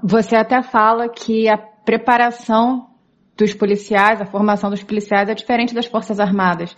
Você 0.02 0.36
até 0.36 0.62
fala 0.62 1.06
que 1.10 1.50
a 1.50 1.58
preparação 1.58 2.86
dos 3.36 3.52
policiais, 3.52 4.22
a 4.22 4.24
formação 4.24 4.70
dos 4.70 4.82
policiais 4.82 5.28
é 5.28 5.34
diferente 5.34 5.74
das 5.74 5.84
Forças 5.84 6.18
Armadas. 6.18 6.74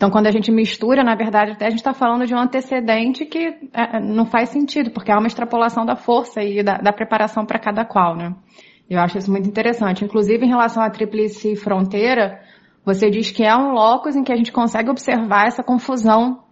Então, 0.00 0.08
quando 0.08 0.28
a 0.28 0.30
gente 0.30 0.50
mistura, 0.50 1.04
na 1.04 1.14
verdade, 1.14 1.52
até 1.52 1.66
a 1.66 1.68
gente 1.68 1.80
está 1.80 1.92
falando 1.92 2.26
de 2.26 2.34
um 2.34 2.38
antecedente 2.38 3.26
que 3.26 3.54
é, 3.70 4.00
não 4.00 4.24
faz 4.24 4.48
sentido, 4.48 4.90
porque 4.90 5.12
há 5.12 5.18
uma 5.18 5.26
extrapolação 5.26 5.84
da 5.84 5.94
força 5.94 6.42
e 6.42 6.62
da, 6.62 6.78
da 6.78 6.90
preparação 6.90 7.44
para 7.44 7.58
cada 7.58 7.84
qual, 7.84 8.16
né? 8.16 8.34
Eu 8.88 8.98
acho 8.98 9.18
isso 9.18 9.30
muito 9.30 9.46
interessante. 9.46 10.02
Inclusive, 10.02 10.42
em 10.42 10.48
relação 10.48 10.82
à 10.82 10.88
tríplice 10.88 11.54
fronteira, 11.54 12.40
você 12.82 13.10
diz 13.10 13.30
que 13.30 13.44
é 13.44 13.54
um 13.54 13.72
locus 13.72 14.16
em 14.16 14.24
que 14.24 14.32
a 14.32 14.36
gente 14.36 14.50
consegue 14.50 14.88
observar 14.88 15.48
essa 15.48 15.62
confusão 15.62 16.44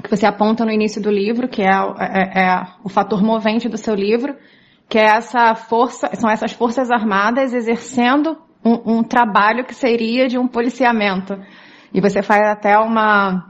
que 0.00 0.08
você 0.08 0.24
aponta 0.24 0.64
no 0.64 0.70
início 0.70 1.02
do 1.02 1.10
livro, 1.10 1.48
que 1.48 1.60
é, 1.60 1.72
é, 1.98 2.42
é 2.44 2.66
o 2.84 2.88
fator 2.88 3.20
movente 3.20 3.68
do 3.68 3.76
seu 3.76 3.96
livro, 3.96 4.36
que 4.88 4.96
é 4.96 5.06
essa 5.06 5.56
força, 5.56 6.08
são 6.14 6.30
essas 6.30 6.52
forças 6.52 6.88
armadas 6.88 7.52
exercendo 7.52 8.38
um, 8.64 8.98
um 8.98 9.02
trabalho 9.02 9.64
que 9.64 9.74
seria 9.74 10.28
de 10.28 10.38
um 10.38 10.46
policiamento. 10.46 11.36
E 11.94 12.00
você 12.00 12.22
faz 12.22 12.42
até 12.48 12.78
uma 12.78 13.46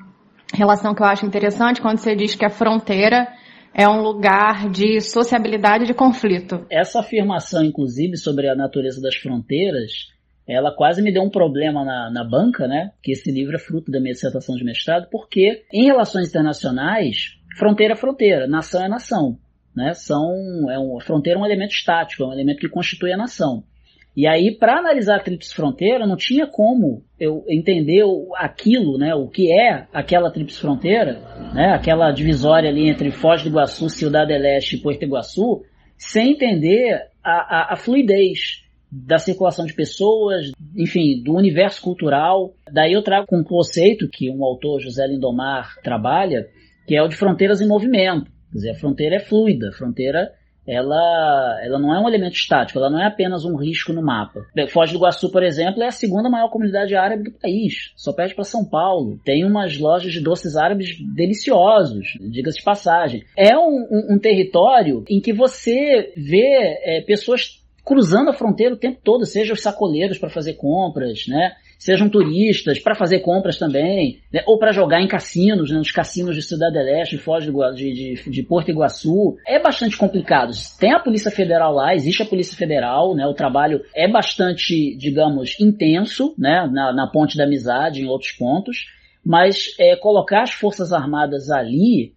relação 0.53 0.95
que 0.95 1.03
eu 1.03 1.07
acho 1.07 1.25
interessante 1.25 1.81
quando 1.81 1.99
você 1.99 2.15
diz 2.15 2.35
que 2.35 2.45
a 2.45 2.51
fronteira 2.51 3.29
é 3.75 3.89
um 3.89 4.03
lugar 4.03 4.69
de 4.69 5.01
sociabilidade 5.01 5.87
de 5.87 5.95
conflito. 5.95 6.67
Essa 6.71 7.01
afirmação, 7.01 7.65
inclusive, 7.65 8.17
sobre 8.17 8.49
a 8.49 8.55
natureza 8.55 9.01
das 9.01 9.17
fronteiras, 9.17 10.09
ela 10.47 10.75
quase 10.75 11.01
me 11.01 11.13
deu 11.13 11.23
um 11.23 11.31
problema 11.31 11.85
na, 11.85 12.11
na 12.11 12.25
banca, 12.25 12.67
né? 12.67 12.91
Que 13.03 13.13
esse 13.13 13.31
livro 13.31 13.57
é 13.57 13.59
fruto 13.59 13.91
da 13.91 14.01
minha 14.01 14.13
dissertação 14.13 14.57
de 14.57 14.65
mestrado, 14.65 15.09
porque 15.11 15.65
em 15.73 15.87
relações 15.87 16.29
internacionais, 16.29 17.39
fronteira 17.57 17.95
é 17.95 17.97
fronteira, 17.97 18.47
nação 18.47 18.85
é 18.85 18.89
nação. 18.89 19.39
Né? 19.75 19.95
São, 19.95 20.71
é 20.71 20.79
um, 20.79 20.99
a 20.99 21.01
fronteira 21.01 21.39
é 21.39 21.43
um 21.43 21.47
elemento 21.47 21.73
estático, 21.73 22.23
é 22.23 22.27
um 22.27 22.33
elemento 22.33 22.61
que 22.61 22.69
constitui 22.69 23.13
a 23.13 23.17
nação. 23.17 23.65
E 24.15 24.27
aí, 24.27 24.55
para 24.55 24.79
analisar 24.79 25.17
a 25.17 25.23
tríplice 25.23 25.55
fronteira, 25.55 26.07
não 26.07 26.17
tinha 26.17 26.47
como 26.47 27.03
eu 27.19 27.45
entender 27.49 28.03
aquilo, 28.37 28.99
né, 28.99 29.15
o 29.15 29.27
que 29.27 29.51
é 29.51 29.87
aquela 29.93 30.31
tríplice 30.31 30.61
fronteira, 30.61 31.15
né, 31.55 31.73
aquela 31.73 32.13
divisória 32.13 32.69
ali 32.69 32.91
entre 32.91 33.11
Foz 33.11 33.43
do 33.43 33.49
Iguaçu, 33.49 33.89
Cidade 33.89 34.37
Leste 34.37 34.77
e 34.77 34.81
Porto 34.83 35.03
Iguaçu, 35.03 35.63
sem 35.97 36.33
entender 36.33 37.09
a, 37.25 37.71
a, 37.71 37.73
a 37.73 37.77
fluidez 37.77 38.63
da 38.91 39.17
circulação 39.17 39.65
de 39.65 39.73
pessoas, 39.73 40.53
enfim, 40.77 41.23
do 41.23 41.35
universo 41.35 41.81
cultural. 41.81 42.53
Daí 42.71 42.93
eu 42.93 43.03
trago 43.03 43.27
um 43.33 43.43
conceito 43.43 44.07
que 44.13 44.31
um 44.31 44.45
autor, 44.45 44.81
José 44.81 45.07
Lindomar, 45.07 45.81
trabalha, 45.83 46.47
que 46.87 46.95
é 46.95 47.03
o 47.03 47.09
de 47.09 47.17
fronteiras 47.17 47.63
em 47.63 47.69
movimento. 47.69 48.31
Quer 48.51 48.59
dizer, 48.59 48.71
a 48.73 48.75
fronteira 48.75 49.17
é 49.17 49.21
fluida, 49.21 49.71
a 49.71 49.73
fronteira 49.73 50.31
ela, 50.67 51.61
ela 51.63 51.79
não 51.79 51.95
é 51.95 52.01
um 52.01 52.09
elemento 52.09 52.35
estático, 52.35 52.79
ela 52.79 52.91
não 52.91 53.01
é 53.01 53.07
apenas 53.07 53.45
um 53.45 53.57
risco 53.57 53.93
no 53.93 54.03
mapa. 54.03 54.47
Foz 54.69 54.91
do 54.91 54.97
Iguaçu, 54.97 55.31
por 55.31 55.43
exemplo, 55.43 55.83
é 55.83 55.87
a 55.87 55.93
segunda 55.93 56.31
maior 56.31 56.51
comunidade 56.51 56.95
árabe 56.95 57.25
do 57.25 57.33
país, 57.33 57.93
só 57.97 58.13
perde 58.13 58.35
para 58.35 58.45
São 58.45 58.65
Paulo. 58.65 59.19
Tem 59.25 59.45
umas 59.45 59.79
lojas 59.79 60.13
de 60.13 60.21
doces 60.21 60.57
árabes 60.57 60.97
deliciosos, 61.15 62.19
diga-se 62.21 62.59
de 62.59 62.65
passagem. 62.65 63.25
É 63.37 63.57
um, 63.57 63.87
um, 63.91 64.15
um, 64.15 64.19
território 64.19 65.05
em 65.09 65.21
que 65.21 65.33
você 65.33 66.13
vê 66.17 66.79
é, 66.85 67.01
pessoas 67.01 67.61
cruzando 67.85 68.31
a 68.31 68.33
fronteira 68.33 68.75
o 68.75 68.79
tempo 68.79 69.01
todo, 69.03 69.27
seja 69.27 69.53
os 69.53 69.63
sacoleiros 69.63 70.19
para 70.19 70.31
fazer 70.31 70.55
compras, 70.55 71.27
né? 71.27 71.53
Sejam 71.83 72.09
turistas 72.09 72.79
para 72.79 72.95
fazer 72.95 73.19
compras 73.19 73.59
também, 73.59 74.21
né? 74.33 74.45
ou 74.47 74.57
para 74.57 74.71
jogar 74.71 75.03
em 75.03 75.09
cassinos, 75.09 75.69
né? 75.69 75.79
nos 75.79 75.91
cassinos 75.91 76.37
de 76.37 76.41
Cidade 76.41 76.79
Leste, 76.79 77.17
de 77.17 77.23
Foz 77.23 77.43
de, 77.43 77.51
de, 77.93 78.31
de, 78.31 78.43
Porto 78.45 78.71
Iguaçu. 78.71 79.37
É 79.45 79.61
bastante 79.61 79.97
complicado. 79.97 80.53
Tem 80.79 80.93
a 80.93 81.01
Polícia 81.01 81.29
Federal 81.29 81.75
lá, 81.75 81.93
existe 81.93 82.23
a 82.23 82.27
Polícia 82.27 82.57
Federal, 82.57 83.17
né? 83.17 83.27
O 83.27 83.35
trabalho 83.35 83.83
é 83.97 84.07
bastante, 84.07 84.97
digamos, 84.97 85.59
intenso, 85.59 86.37
né? 86.39 86.71
Na, 86.73 86.93
na 86.93 87.09
ponte 87.09 87.37
da 87.37 87.43
amizade, 87.43 88.01
em 88.01 88.07
outros 88.07 88.31
pontos. 88.31 88.87
Mas 89.27 89.75
é, 89.77 89.97
colocar 89.97 90.43
as 90.43 90.53
Forças 90.53 90.93
Armadas 90.93 91.51
ali 91.51 92.13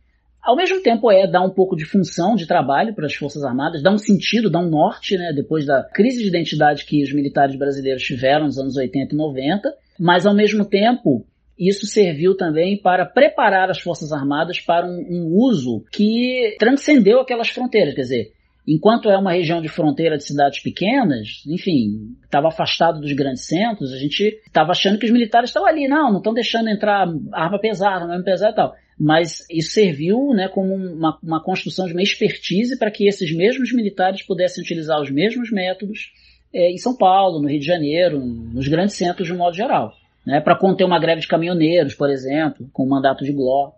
ao 0.46 0.56
mesmo 0.56 0.80
tempo 0.82 1.12
é 1.12 1.26
dar 1.26 1.42
um 1.42 1.50
pouco 1.50 1.76
de 1.76 1.86
função 1.86 2.36
de 2.36 2.46
trabalho 2.46 2.94
para 2.94 3.08
as 3.08 3.16
Forças 3.16 3.44
Armadas, 3.44 3.82
dar 3.82 3.92
um 3.92 3.98
sentido, 3.98 4.50
dar 4.50 4.60
um 4.60 4.70
norte, 4.70 5.18
né, 5.18 5.34
depois 5.36 5.66
da 5.66 5.84
crise 5.84 6.22
de 6.22 6.28
identidade 6.28 6.86
que 6.86 7.04
os 7.04 7.12
militares 7.12 7.58
brasileiros 7.58 8.04
tiveram 8.04 8.46
nos 8.46 8.60
anos 8.60 8.78
80 8.78 9.16
e 9.16 9.18
90, 9.18 9.74
mas 10.00 10.28
ao 10.28 10.36
mesmo 10.36 10.64
tempo 10.64 11.26
isso 11.58 11.88
serviu 11.88 12.38
também 12.38 12.80
para 12.80 13.06
preparar 13.06 13.72
as 13.72 13.80
Forças 13.80 14.12
Armadas 14.12 14.60
para 14.60 14.86
um, 14.86 15.00
um 15.10 15.34
uso 15.34 15.84
que 15.92 16.56
transcendeu 16.60 17.22
aquelas 17.22 17.50
fronteiras, 17.50 17.96
quer 17.96 18.02
dizer, 18.02 18.32
enquanto 18.68 19.10
é 19.10 19.18
uma 19.18 19.32
região 19.32 19.62
de 19.62 19.70
fronteira 19.70 20.16
de 20.16 20.26
cidades 20.26 20.62
pequenas, 20.62 21.44
enfim, 21.48 22.16
estava 22.24 22.50
afastado 22.50 23.00
dos 23.00 23.14
grandes 23.14 23.48
centros, 23.48 23.92
a 23.92 23.98
gente 23.98 24.42
estava 24.46 24.72
achando 24.72 25.00
que 25.00 25.06
os 25.06 25.12
militares 25.12 25.50
estavam 25.50 25.68
ali, 25.68 25.88
não, 25.88 26.12
não 26.12 26.18
estão 26.18 26.34
deixando 26.34 26.70
entrar 26.70 27.08
arma 27.32 27.60
pesada, 27.60 28.06
arma 28.06 28.24
pesada 28.24 28.52
e 28.52 28.56
tal 28.56 28.85
mas 29.00 29.46
isso 29.52 29.72
serviu 29.72 30.30
né, 30.34 30.48
como 30.48 30.74
uma, 30.74 31.18
uma 31.22 31.44
construção 31.44 31.86
de 31.86 31.94
uma 31.94 32.02
expertise 32.02 32.78
para 32.80 32.90
que 32.90 33.08
esses 33.08 33.36
mesmos 33.36 33.74
militares 33.74 34.24
pudessem 34.24 34.64
utilizar 34.64 35.02
os 35.02 35.12
mesmos 35.12 35.52
métodos 35.52 36.12
é, 36.54 36.72
em 36.72 36.78
São 36.78 36.96
Paulo, 36.96 37.42
no 37.42 37.50
Rio 37.50 37.60
de 37.60 37.66
Janeiro, 37.66 38.20
nos 38.20 38.68
grandes 38.68 38.96
centros 38.96 39.28
de 39.28 39.34
um 39.34 39.38
modo 39.38 39.56
geral. 39.56 39.92
Né, 40.26 40.42
para 40.42 40.58
conter 40.58 40.84
uma 40.84 41.00
greve 41.00 41.22
de 41.22 41.28
caminhoneiros, 41.28 41.94
por 41.94 42.10
exemplo, 42.10 42.68
com 42.74 42.84
o 42.84 42.90
mandato 42.90 43.24
de 43.24 43.32
Gló. 43.32 43.74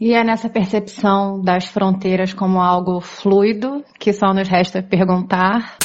E 0.00 0.14
é 0.14 0.24
nessa 0.24 0.48
percepção 0.48 1.40
das 1.40 1.66
fronteiras 1.66 2.34
como 2.34 2.58
algo 2.60 3.00
fluido 3.00 3.84
que 4.00 4.12
só 4.12 4.34
nos 4.34 4.48
resta 4.48 4.82
perguntar. 4.82 5.76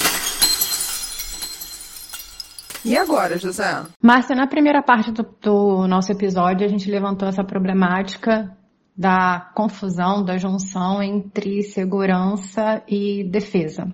E 2.83 2.97
agora, 2.97 3.37
José? 3.37 3.83
Márcia, 4.01 4.35
na 4.35 4.47
primeira 4.47 4.81
parte 4.81 5.11
do, 5.11 5.23
do, 5.39 5.87
nosso 5.87 6.11
episódio, 6.11 6.65
a 6.65 6.69
gente 6.69 6.89
levantou 6.89 7.27
essa 7.27 7.43
problemática 7.43 8.49
da 8.97 9.51
confusão, 9.53 10.23
da 10.23 10.37
junção 10.37 11.03
entre 11.03 11.61
segurança 11.61 12.81
e 12.87 13.23
defesa. 13.23 13.93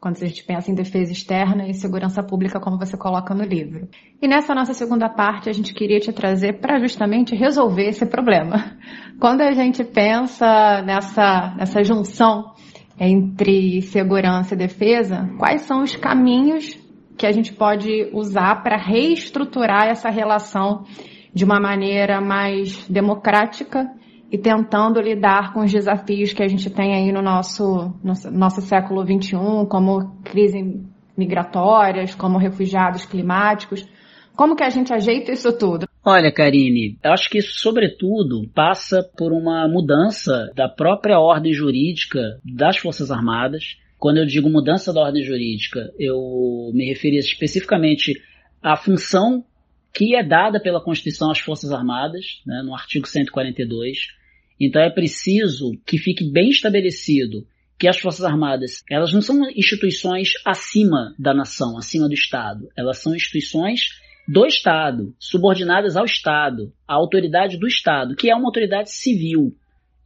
Quando 0.00 0.22
a 0.22 0.26
gente 0.26 0.44
pensa 0.44 0.70
em 0.70 0.74
defesa 0.74 1.12
externa 1.12 1.66
e 1.66 1.72
segurança 1.72 2.22
pública, 2.22 2.60
como 2.60 2.78
você 2.78 2.94
coloca 2.96 3.34
no 3.34 3.42
livro. 3.42 3.88
E 4.20 4.28
nessa 4.28 4.54
nossa 4.54 4.74
segunda 4.74 5.08
parte, 5.08 5.48
a 5.48 5.52
gente 5.52 5.72
queria 5.72 5.98
te 5.98 6.12
trazer 6.12 6.60
para 6.60 6.78
justamente 6.78 7.34
resolver 7.34 7.88
esse 7.88 8.04
problema. 8.06 8.76
Quando 9.18 9.40
a 9.40 9.52
gente 9.52 9.82
pensa 9.82 10.82
nessa, 10.82 11.54
nessa 11.56 11.82
junção 11.82 12.52
entre 13.00 13.80
segurança 13.82 14.54
e 14.54 14.58
defesa, 14.58 15.28
quais 15.38 15.62
são 15.62 15.82
os 15.82 15.96
caminhos 15.96 16.78
que 17.16 17.26
a 17.26 17.32
gente 17.32 17.52
pode 17.52 18.10
usar 18.12 18.62
para 18.62 18.76
reestruturar 18.76 19.86
essa 19.86 20.10
relação 20.10 20.84
de 21.32 21.44
uma 21.44 21.58
maneira 21.58 22.20
mais 22.20 22.86
democrática 22.88 23.90
e 24.30 24.38
tentando 24.38 25.00
lidar 25.00 25.52
com 25.52 25.60
os 25.60 25.72
desafios 25.72 26.32
que 26.32 26.42
a 26.42 26.48
gente 26.48 26.68
tem 26.70 26.94
aí 26.94 27.12
no 27.12 27.22
nosso, 27.22 27.94
no 28.02 28.14
nosso 28.32 28.60
século 28.62 29.02
XXI, 29.02 29.36
como 29.68 30.16
crise 30.24 30.82
migratórias, 31.16 32.14
como 32.14 32.38
refugiados 32.38 33.04
climáticos. 33.04 33.86
Como 34.34 34.56
que 34.56 34.64
a 34.64 34.68
gente 34.68 34.92
ajeita 34.92 35.30
isso 35.30 35.56
tudo? 35.56 35.86
Olha, 36.04 36.32
Karine, 36.32 36.98
eu 37.02 37.12
acho 37.12 37.30
que 37.30 37.38
isso, 37.38 37.60
sobretudo, 37.60 38.48
passa 38.52 39.08
por 39.16 39.32
uma 39.32 39.68
mudança 39.68 40.50
da 40.54 40.68
própria 40.68 41.20
ordem 41.20 41.52
jurídica 41.52 42.20
das 42.44 42.76
Forças 42.76 43.10
Armadas. 43.10 43.76
Quando 43.98 44.18
eu 44.18 44.26
digo 44.26 44.50
mudança 44.50 44.92
da 44.92 45.00
ordem 45.00 45.22
jurídica, 45.22 45.90
eu 45.98 46.70
me 46.74 46.84
referi 46.86 47.16
especificamente 47.16 48.20
à 48.62 48.76
função 48.76 49.44
que 49.94 50.16
é 50.16 50.22
dada 50.22 50.60
pela 50.60 50.82
Constituição 50.82 51.30
às 51.30 51.38
Forças 51.38 51.70
Armadas, 51.70 52.42
né, 52.44 52.62
no 52.64 52.74
artigo 52.74 53.06
142 53.06 53.98
então 54.58 54.82
é 54.82 54.90
preciso 54.90 55.72
que 55.86 55.98
fique 55.98 56.24
bem 56.24 56.48
estabelecido 56.48 57.46
que 57.78 57.88
as 57.88 57.98
Forças 57.98 58.24
Armadas, 58.24 58.84
elas 58.88 59.12
não 59.12 59.20
são 59.20 59.50
instituições 59.50 60.32
acima 60.44 61.14
da 61.18 61.34
nação, 61.34 61.76
acima 61.76 62.08
do 62.08 62.14
Estado. 62.14 62.68
Elas 62.76 62.98
são 62.98 63.14
instituições 63.14 63.88
do 64.28 64.46
Estado, 64.46 65.14
subordinadas 65.18 65.96
ao 65.96 66.04
Estado, 66.04 66.72
à 66.86 66.94
autoridade 66.94 67.58
do 67.58 67.66
Estado, 67.66 68.14
que 68.14 68.30
é 68.30 68.34
uma 68.34 68.46
autoridade 68.46 68.90
civil. 68.92 69.56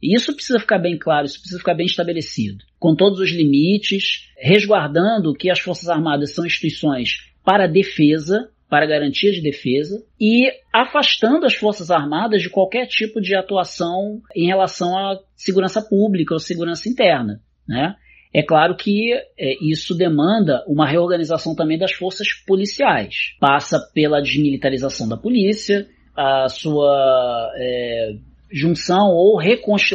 E 0.01 0.15
isso 0.15 0.33
precisa 0.33 0.59
ficar 0.59 0.79
bem 0.79 0.97
claro, 0.97 1.25
isso 1.25 1.39
precisa 1.39 1.59
ficar 1.59 1.75
bem 1.75 1.85
estabelecido, 1.85 2.65
com 2.79 2.95
todos 2.95 3.19
os 3.19 3.31
limites, 3.31 4.29
resguardando 4.37 5.33
que 5.33 5.49
as 5.49 5.59
Forças 5.59 5.89
Armadas 5.89 6.33
são 6.33 6.45
instituições 6.45 7.29
para 7.45 7.67
defesa, 7.67 8.49
para 8.69 8.85
garantia 8.85 9.31
de 9.31 9.41
defesa 9.41 10.03
e 10.21 10.47
afastando 10.71 11.45
as 11.45 11.55
Forças 11.55 11.89
Armadas 11.89 12.41
de 12.41 12.49
qualquer 12.49 12.85
tipo 12.85 13.19
de 13.19 13.35
atuação 13.35 14.21
em 14.35 14.45
relação 14.45 14.95
à 14.95 15.19
segurança 15.35 15.81
pública 15.81 16.33
ou 16.35 16.39
segurança 16.39 16.87
interna. 16.87 17.41
Né? 17.67 17.95
É 18.31 18.43
claro 18.43 18.75
que 18.75 19.11
é, 19.37 19.55
isso 19.61 19.95
demanda 19.95 20.63
uma 20.67 20.87
reorganização 20.87 21.55
também 21.55 21.79
das 21.79 21.93
forças 21.93 22.27
policiais. 22.45 23.35
Passa 23.39 23.79
pela 23.93 24.21
desmilitarização 24.21 25.09
da 25.09 25.17
polícia, 25.17 25.87
a 26.15 26.47
sua 26.47 27.51
é, 27.57 28.13
junção 28.51 29.09
ou, 29.09 29.41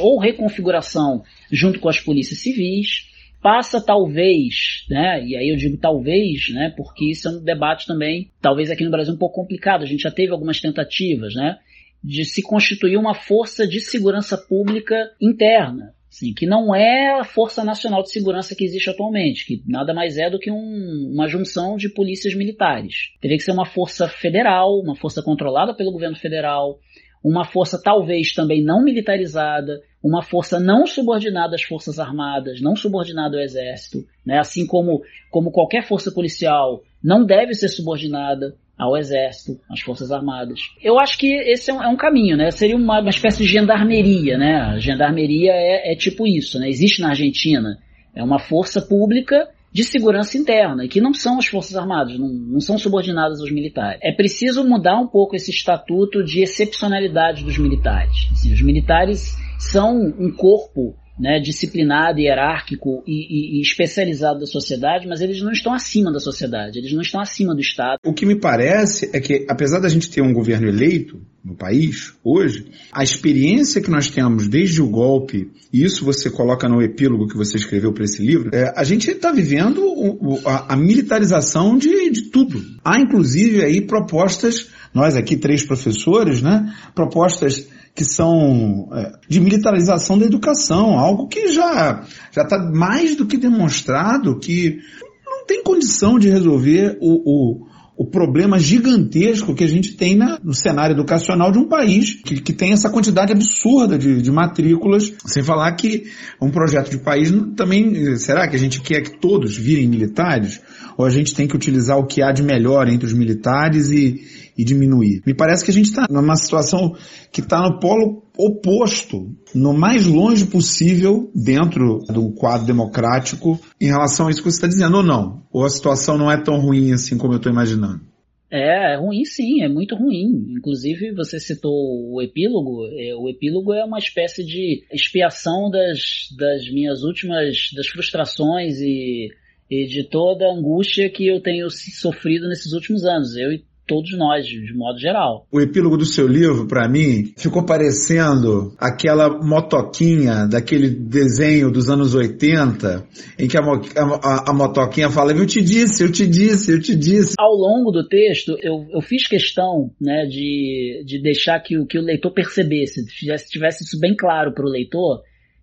ou 0.01 0.19
reconfiguração 0.19 1.23
junto 1.51 1.79
com 1.79 1.89
as 1.89 2.01
polícias 2.01 2.41
civis, 2.41 3.14
passa 3.45 3.79
talvez, 3.79 4.87
né, 4.89 5.23
e 5.23 5.37
aí 5.37 5.51
eu 5.51 5.57
digo 5.57 5.77
talvez, 5.77 6.49
né, 6.49 6.73
porque 6.75 7.11
isso 7.11 7.29
é 7.29 7.31
um 7.31 7.45
debate 7.45 7.87
também, 7.87 8.31
talvez 8.41 8.71
aqui 8.71 8.83
no 8.83 8.91
Brasil 8.91 9.13
um 9.13 9.19
pouco 9.19 9.39
complicado, 9.39 9.83
a 9.83 9.87
gente 9.87 10.05
já 10.05 10.11
teve 10.11 10.33
algumas 10.33 10.63
tentativas, 10.63 11.35
né, 11.35 11.59
de 12.03 12.25
se 12.25 12.41
constituir 12.41 12.97
uma 12.97 13.13
força 13.13 13.69
de 13.69 13.81
segurança 13.81 14.39
pública 14.39 15.11
interna, 15.21 15.93
assim, 16.11 16.33
que 16.33 16.47
não 16.47 16.75
é 16.75 17.21
a 17.21 17.25
Força 17.25 17.63
Nacional 17.63 18.03
de 18.03 18.13
Segurança 18.13 18.55
que 18.55 18.65
existe 18.65 18.89
atualmente, 18.89 19.45
que 19.45 19.63
nada 19.67 19.93
mais 19.93 20.17
é 20.17 20.31
do 20.31 20.39
que 20.39 20.51
um, 20.51 21.11
uma 21.13 21.29
junção 21.29 21.77
de 21.77 21.91
polícias 21.91 22.35
militares. 22.35 23.11
Teria 23.21 23.37
que 23.37 23.43
ser 23.43 23.53
uma 23.53 23.67
força 23.67 24.09
federal, 24.09 24.81
uma 24.81 24.97
força 24.97 25.23
controlada 25.23 25.75
pelo 25.75 25.93
governo 25.93 26.17
federal, 26.17 26.79
uma 27.25 27.47
força 27.47 27.81
talvez 27.83 28.35
também 28.35 28.63
não 28.63 28.85
militarizada, 28.85 29.81
uma 30.03 30.23
força 30.23 30.61
não 30.61 30.87
subordinada 30.87 31.55
às 31.55 31.63
forças 31.63 31.99
armadas, 31.99 32.61
não 32.61 32.77
subordinada 32.77 33.39
ao 33.39 33.43
exército, 33.43 34.05
né? 34.25 34.39
assim 34.39 34.67
como, 34.67 35.03
como 35.31 35.51
qualquer 35.51 35.89
força 35.89 36.13
policial 36.13 36.83
não 37.03 37.25
deve 37.25 37.55
ser 37.55 37.69
subordinada 37.69 38.55
ao 38.77 38.97
exército, 38.97 39.59
às 39.71 39.81
forças 39.81 40.11
armadas. 40.11 40.61
Eu 40.83 40.99
acho 41.01 41.17
que 41.17 41.33
esse 41.33 41.71
é 41.71 41.75
um, 41.75 41.83
é 41.83 41.89
um 41.89 41.97
caminho, 41.97 42.37
né? 42.37 42.51
Seria 42.51 42.77
uma, 42.77 43.01
uma, 43.01 43.11
espécie 43.11 43.39
de 43.39 43.49
gendarmeria, 43.49 44.37
né? 44.37 44.57
A 44.57 44.79
gendarmeria 44.79 45.53
é, 45.53 45.93
é 45.93 45.97
tipo 45.97 46.27
isso, 46.27 46.59
né? 46.59 46.69
Existe 46.69 47.01
na 47.01 47.11
Argentina. 47.11 47.79
É 48.15 48.23
uma 48.23 48.41
força 48.41 48.83
pública 48.83 49.49
de 49.75 49.83
segurança 49.83 50.39
interna, 50.39 50.87
que 50.87 51.01
não 51.01 51.13
são 51.13 51.37
as 51.37 51.47
Forças 51.47 51.75
Armadas, 51.75 52.17
não, 52.17 52.29
não, 52.29 52.61
são 52.61 52.79
subordinadas 52.79 53.41
aos 53.41 53.51
militares. 53.51 53.99
É 54.01 54.13
preciso 54.13 54.63
mudar 54.63 55.01
um 55.01 55.09
pouco 55.09 55.35
esse 55.35 55.51
estatuto 55.51 56.23
de 56.23 56.43
excepcionalidade 56.43 57.43
dos 57.45 57.59
militares. 57.59 58.29
Assim, 58.31 58.53
os 58.53 58.63
militares 58.63 59.37
são 59.59 59.99
um 60.17 60.31
corpo 60.31 60.95
né, 61.19 61.39
disciplinado, 61.39 62.19
hierárquico 62.19 63.03
e, 63.07 63.13
e, 63.13 63.59
e, 63.59 63.63
especializado 63.63 64.41
da 64.41 64.47
sociedade, 64.47 65.07
mas 65.07 65.21
eles 65.21 65.41
não 65.41 65.53
estão 65.53 65.73
acima 65.73 66.13
da 66.13 66.19
sociedade, 66.19 66.79
eles 66.79 66.93
não 66.93 67.03
estão 67.03 67.21
acima 67.21 67.55
do 67.55 67.61
Estado. 67.61 67.99
O 68.05 68.13
que 68.13 68.27
me 68.27 68.35
parece 68.35 69.11
é 69.13 69.21
que, 69.21 69.47
apesar 69.49 69.79
da 69.79 69.89
gente 69.89 70.11
ter 70.11 70.23
um 70.23 70.33
governo 70.33 70.69
eleito 70.69 71.21
no 71.45 71.55
país, 71.55 72.15
hoje, 72.25 72.67
a 72.93 73.05
experiência 73.05 73.81
que 73.81 73.91
nós 73.91 74.11
temos 74.11 74.49
desde 74.49 74.83
o 74.83 74.89
golpe, 74.89 75.51
e 75.73 75.85
isso 75.85 76.05
você 76.05 76.31
coloca 76.31 76.69
no 76.69 76.83
epílogo 76.83 77.29
que 77.29 77.37
você 77.37 77.59
escreveu 77.59 77.93
para 77.93 78.05
esse 78.05 78.21
livro, 78.21 78.51
é, 78.53 78.73
a 78.75 78.83
gente 78.83 79.09
está 79.11 79.31
vivendo 79.31 79.85
o, 79.85 80.41
a, 80.45 80.73
a, 80.73 80.77
militarização 80.77 81.79
de, 81.79 82.11
de 82.11 82.23
tudo. 82.23 82.61
Há, 82.85 82.99
inclusive, 82.99 83.63
aí 83.63 83.83
propostas, 83.83 84.69
nós 84.93 85.15
aqui 85.15 85.37
três 85.37 85.65
professores, 85.65 86.43
né, 86.43 86.75
propostas 86.93 87.69
que 87.95 88.05
são 88.05 88.89
é, 88.93 89.13
de 89.29 89.41
militarização 89.41 90.19
da 90.19 90.27
educação, 90.27 90.99
algo 90.99 91.29
que 91.29 91.49
já 91.49 92.05
já 92.33 92.43
está 92.43 92.59
mais 92.59 93.15
do 93.15 93.27
que 93.27 93.37
demonstrado 93.37 94.39
que 94.39 94.79
não 95.25 95.47
tem 95.47 95.63
condição 95.63 96.19
de 96.19 96.29
resolver 96.29 96.99
o, 97.01 97.23
o, 97.25 97.67
o 97.97 98.05
problema 98.05 98.59
gigantesco 98.59 99.55
que 99.55 99.63
a 99.63 99.69
gente 99.69 99.95
tem 99.95 100.17
na, 100.17 100.41
no 100.43 100.53
cenário 100.53 100.95
educacional 100.95 101.53
de 101.53 101.59
um 101.59 101.69
país 101.69 102.15
que, 102.15 102.41
que 102.41 102.53
tem 102.53 102.73
essa 102.73 102.91
quantidade 102.91 103.33
absurda 103.33 103.97
de, 103.97 104.21
de 104.21 104.33
matrículas, 104.33 105.13
sem 105.25 105.45
falar 105.45 105.71
que 105.73 106.05
um 106.41 106.51
projeto 106.51 106.91
de 106.91 106.99
país 106.99 107.33
também, 107.55 108.17
será 108.17 108.49
que 108.49 108.57
a 108.57 108.59
gente 108.59 108.81
quer 108.81 109.03
que 109.03 109.21
todos 109.21 109.57
virem 109.57 109.87
militares? 109.87 110.61
Ou 110.97 111.05
a 111.05 111.11
gente 111.11 111.35
tem 111.35 111.47
que 111.47 111.55
utilizar 111.55 111.97
o 111.97 112.07
que 112.07 112.23
há 112.23 112.33
de 112.33 112.43
melhor 112.43 112.89
entre 112.89 113.07
os 113.07 113.13
militares 113.13 113.91
e, 113.91 114.44
e 114.57 114.65
diminuir. 114.65 115.23
Me 115.27 115.35
parece 115.35 115.65
que 115.65 115.71
a 115.71 115.75
gente 115.75 115.87
está 115.87 116.07
numa 116.09 116.37
situação 116.37 116.97
que 117.33 117.41
está 117.41 117.61
no 117.61 117.79
polo 117.79 118.23
oposto, 118.37 119.35
no 119.55 119.73
mais 119.73 120.07
longe 120.07 120.47
possível 120.47 121.31
dentro 121.35 122.01
do 122.09 122.33
quadro 122.33 122.67
democrático 122.67 123.61
em 123.81 123.87
relação 123.87 124.27
a 124.27 124.31
isso 124.31 124.43
que 124.43 124.51
você 124.51 124.57
está 124.57 124.67
dizendo, 124.67 124.97
ou 124.97 125.03
não? 125.03 125.43
Ou 125.53 125.65
a 125.65 125.71
situação 125.71 126.19
não 126.19 126.31
é 126.31 126.37
tão 126.37 126.59
ruim 126.59 126.93
assim 126.93 127.17
como 127.17 127.33
eu 127.33 127.37
estou 127.37 127.53
imaginando? 127.53 128.15
É, 128.57 128.95
é 128.95 128.97
ruim 128.97 129.25
sim, 129.25 129.63
é 129.63 129.69
muito 129.69 129.97
ruim. 129.97 130.55
Inclusive, 130.57 131.13
você 131.13 131.41
citou 131.41 131.73
o 131.73 132.23
epílogo. 132.23 132.87
É, 132.97 133.13
o 133.17 133.29
epílogo 133.29 133.75
é 133.75 133.85
uma 133.85 133.99
espécie 133.99 134.45
de 134.45 134.85
expiação 134.93 135.69
das, 135.69 136.29
das 136.39 136.71
minhas 136.71 137.03
últimas, 137.03 137.57
das 137.75 137.89
frustrações 137.89 138.79
e, 138.79 139.29
e 139.69 139.87
de 139.87 140.05
toda 140.05 140.45
a 140.45 140.55
angústia 140.55 141.11
que 141.11 141.27
eu 141.27 141.41
tenho 141.41 141.69
sofrido 141.69 142.47
nesses 142.47 142.73
últimos 142.73 143.05
anos. 143.05 143.37
Eu 143.37 143.53
e 143.53 143.65
todos 143.87 144.17
nós, 144.17 144.47
de 144.47 144.75
modo 144.75 144.99
geral. 144.99 145.47
O 145.53 145.61
epílogo 145.61 145.97
do 145.97 146.05
seu 146.05 146.27
livro, 146.27 146.67
para 146.67 146.89
mim, 146.89 147.33
ficou 147.37 147.65
parecendo 147.65 148.75
aquela 148.79 149.29
motoquinha 149.43 150.47
daquele 150.47 150.89
desenho 150.89 151.71
dos 151.71 151.89
anos 151.91 152.15
80, 152.15 153.07
em 153.39 153.49
que 153.49 153.57
a, 153.57 153.61
a, 153.61 154.51
a, 154.51 154.55
motoquinha 154.55 155.11
fala, 155.11 155.33
eu 155.33 155.47
te 155.47 155.63
disse, 155.63 156.03
eu 156.03 156.11
te 156.11 156.27
disse, 156.27 156.73
eu 156.73 156.81
te 156.81 156.97
disse. 156.97 157.35
Ao 157.39 157.55
longo 157.55 157.91
do 157.91 158.07
texto, 158.07 158.57
eu, 158.63 158.87
eu 158.91 159.01
fiz 159.01 159.27
questão 159.27 159.91
né, 160.01 160.27
de, 160.27 161.03
de 161.07 161.21
deixar 161.21 161.61
que, 161.61 161.75
que 161.87 161.99
o 161.99 162.03
leitor 162.03 162.33
percebesse, 162.33 163.05
tivesse, 163.07 163.49
tivesse 163.49 163.85
isso 163.85 163.99
bem 163.99 164.17
claro 164.17 164.53
para 164.55 164.65
o 164.65 164.71
leitor, 164.71 165.23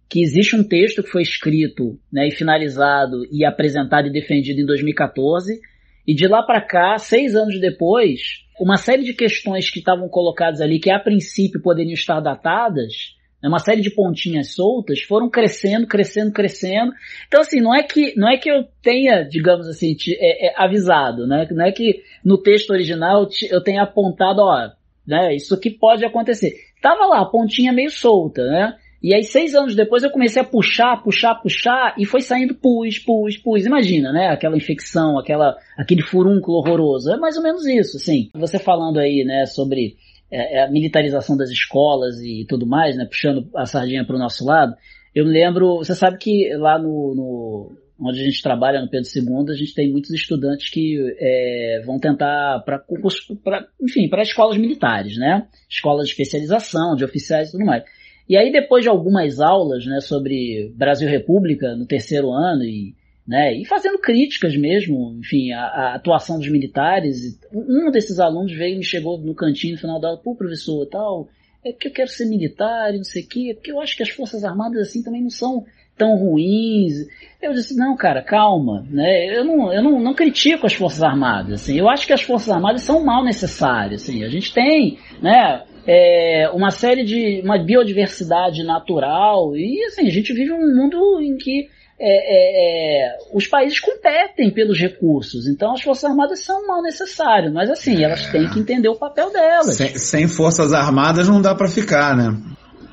que 0.09 0.21
existe 0.21 0.55
um 0.57 0.63
texto 0.63 1.01
que 1.01 1.09
foi 1.09 1.21
escrito 1.21 1.97
né, 2.11 2.27
e 2.27 2.31
finalizado 2.31 3.25
e 3.31 3.45
apresentado 3.45 4.07
e 4.07 4.11
defendido 4.11 4.59
em 4.59 4.65
2014, 4.65 5.59
e 6.07 6.13
de 6.13 6.27
lá 6.27 6.43
para 6.43 6.61
cá, 6.61 6.97
seis 6.97 7.35
anos 7.35 7.59
depois, 7.59 8.45
uma 8.59 8.77
série 8.77 9.03
de 9.03 9.13
questões 9.13 9.69
que 9.69 9.79
estavam 9.79 10.07
colocadas 10.09 10.61
ali, 10.61 10.79
que 10.79 10.91
a 10.91 10.99
princípio 10.99 11.61
poderiam 11.61 11.93
estar 11.93 12.19
datadas, 12.19 13.15
né, 13.41 13.49
uma 13.49 13.59
série 13.59 13.81
de 13.81 13.89
pontinhas 13.89 14.53
soltas, 14.53 15.01
foram 15.01 15.29
crescendo, 15.29 15.87
crescendo, 15.87 16.31
crescendo. 16.31 16.93
Então, 17.27 17.41
assim, 17.41 17.59
não 17.59 17.73
é 17.73 17.83
que, 17.83 18.13
não 18.15 18.29
é 18.29 18.37
que 18.37 18.49
eu 18.49 18.65
tenha, 18.83 19.23
digamos 19.23 19.67
assim, 19.67 19.95
te, 19.95 20.15
é, 20.19 20.47
é, 20.47 20.53
avisado, 20.55 21.25
né? 21.25 21.47
Não 21.51 21.65
é 21.65 21.71
que 21.71 22.03
no 22.23 22.37
texto 22.37 22.69
original 22.69 23.23
eu, 23.23 23.27
te, 23.27 23.47
eu 23.51 23.63
tenha 23.63 23.81
apontado, 23.81 24.41
ó, 24.41 24.69
né, 25.07 25.35
isso 25.35 25.55
aqui 25.55 25.71
pode 25.71 26.05
acontecer. 26.05 26.53
Tava 26.81 27.05
lá, 27.07 27.21
a 27.21 27.25
pontinha 27.25 27.73
meio 27.73 27.89
solta, 27.89 28.45
né? 28.45 28.75
E 29.01 29.15
aí, 29.15 29.23
seis 29.23 29.55
anos 29.55 29.75
depois, 29.75 30.03
eu 30.03 30.11
comecei 30.11 30.41
a 30.41 30.45
puxar, 30.45 31.01
puxar, 31.01 31.35
puxar, 31.35 31.95
e 31.97 32.05
foi 32.05 32.21
saindo 32.21 32.53
pus, 32.53 32.99
pus, 32.99 33.35
pus. 33.37 33.65
Imagina, 33.65 34.11
né? 34.11 34.27
Aquela 34.27 34.55
infecção, 34.55 35.17
aquela, 35.17 35.57
aquele 35.75 36.03
furúnculo 36.03 36.57
horroroso. 36.57 37.11
É 37.11 37.17
mais 37.17 37.35
ou 37.35 37.43
menos 37.43 37.65
isso, 37.65 37.97
assim. 37.97 38.29
Você 38.35 38.59
falando 38.59 38.99
aí, 38.99 39.23
né, 39.25 39.47
sobre 39.47 39.95
é, 40.31 40.59
é 40.59 40.63
a 40.63 40.71
militarização 40.71 41.35
das 41.35 41.49
escolas 41.49 42.19
e 42.21 42.45
tudo 42.47 42.67
mais, 42.67 42.95
né? 42.95 43.05
Puxando 43.05 43.49
a 43.55 43.65
sardinha 43.65 44.05
para 44.05 44.15
o 44.15 44.19
nosso 44.19 44.45
lado. 44.45 44.75
Eu 45.15 45.25
me 45.25 45.31
lembro, 45.31 45.77
você 45.77 45.95
sabe 45.95 46.17
que 46.17 46.53
lá 46.55 46.77
no, 46.77 47.15
no 47.15 47.71
onde 47.99 48.21
a 48.21 48.23
gente 48.23 48.41
trabalha 48.41 48.81
no 48.81 48.89
Pedro 48.89 49.07
II, 49.13 49.51
a 49.51 49.55
gente 49.55 49.75
tem 49.75 49.91
muitos 49.91 50.11
estudantes 50.11 50.69
que 50.69 50.97
é, 51.19 51.83
vão 51.85 51.99
tentar 51.99 52.63
para 52.65 52.79
concurso, 52.79 53.35
pra, 53.43 53.67
enfim, 53.79 54.09
para 54.09 54.23
escolas 54.23 54.57
militares, 54.57 55.17
né? 55.17 55.47
Escolas 55.69 56.05
de 56.05 56.11
especialização, 56.11 56.95
de 56.95 57.03
oficiais 57.03 57.49
e 57.49 57.51
tudo 57.51 57.65
mais. 57.65 57.83
E 58.31 58.37
aí, 58.37 58.49
depois 58.49 58.81
de 58.81 58.87
algumas 58.87 59.41
aulas 59.41 59.85
né, 59.85 59.99
sobre 59.99 60.71
Brasil 60.73 61.09
República 61.09 61.75
no 61.75 61.85
terceiro 61.85 62.31
ano 62.31 62.63
e, 62.63 62.95
né, 63.27 63.53
e 63.53 63.65
fazendo 63.65 63.99
críticas 63.99 64.55
mesmo, 64.55 65.17
enfim, 65.19 65.51
a, 65.51 65.59
a, 65.59 65.95
atuação 65.95 66.39
dos 66.39 66.47
militares, 66.47 67.37
um 67.53 67.91
desses 67.91 68.21
alunos 68.21 68.53
veio 68.53 68.75
e 68.75 68.77
me 68.77 68.85
chegou 68.85 69.17
no 69.19 69.35
cantinho 69.35 69.73
no 69.73 69.81
final 69.81 69.99
da 69.99 70.07
aula, 70.07 70.21
pô, 70.23 70.33
professor, 70.33 70.85
tal, 70.85 71.27
é 71.61 71.73
que 71.73 71.89
eu 71.89 71.91
quero 71.91 72.07
ser 72.07 72.25
militar 72.25 72.93
e 72.93 72.99
não 72.99 73.03
sei 73.03 73.23
o 73.23 73.27
quê, 73.27 73.51
porque 73.53 73.69
eu 73.73 73.81
acho 73.81 73.97
que 73.97 74.03
as 74.03 74.09
Forças 74.11 74.45
Armadas 74.45 74.87
assim 74.87 75.03
também 75.03 75.21
não 75.21 75.29
são 75.29 75.65
tão 75.97 76.15
ruins. 76.15 77.05
Eu 77.41 77.51
disse, 77.51 77.75
não, 77.75 77.97
cara, 77.97 78.23
calma, 78.23 78.87
né? 78.89 79.37
Eu 79.37 79.43
não, 79.43 79.73
eu 79.73 79.83
não, 79.83 79.99
não 79.99 80.13
critico 80.13 80.65
as 80.65 80.73
Forças 80.73 81.03
Armadas, 81.03 81.63
assim. 81.63 81.77
Eu 81.77 81.89
acho 81.89 82.07
que 82.07 82.13
as 82.13 82.21
Forças 82.21 82.49
Armadas 82.49 82.81
são 82.83 83.03
mal 83.03 83.25
necessárias, 83.25 84.03
assim. 84.03 84.23
A 84.23 84.29
gente 84.29 84.53
tem, 84.53 84.97
né, 85.21 85.65
é, 85.87 86.49
uma 86.53 86.71
série 86.71 87.03
de 87.03 87.41
uma 87.43 87.57
biodiversidade 87.57 88.63
natural 88.63 89.55
e 89.55 89.83
assim 89.85 90.07
a 90.07 90.11
gente 90.11 90.33
vive 90.33 90.51
um 90.51 90.75
mundo 90.75 91.21
em 91.21 91.37
que 91.37 91.69
é, 92.03 92.09
é, 92.09 93.05
é, 93.05 93.17
os 93.31 93.45
países 93.45 93.79
competem 93.79 94.49
pelos 94.49 94.79
recursos, 94.79 95.47
então 95.47 95.73
as 95.73 95.81
forças 95.81 96.09
armadas 96.09 96.43
são 96.43 96.65
mal 96.65 96.81
necessárias, 96.81 97.53
mas 97.53 97.69
assim 97.69 98.03
elas 98.03 98.25
têm 98.27 98.49
que 98.49 98.59
entender 98.59 98.89
o 98.89 98.95
papel 98.95 99.31
delas. 99.31 99.75
Sem, 99.75 99.95
sem 99.95 100.27
forças 100.27 100.73
armadas 100.73 101.29
não 101.29 101.39
dá 101.39 101.53
para 101.53 101.67
ficar, 101.67 102.15
né? 102.15 102.35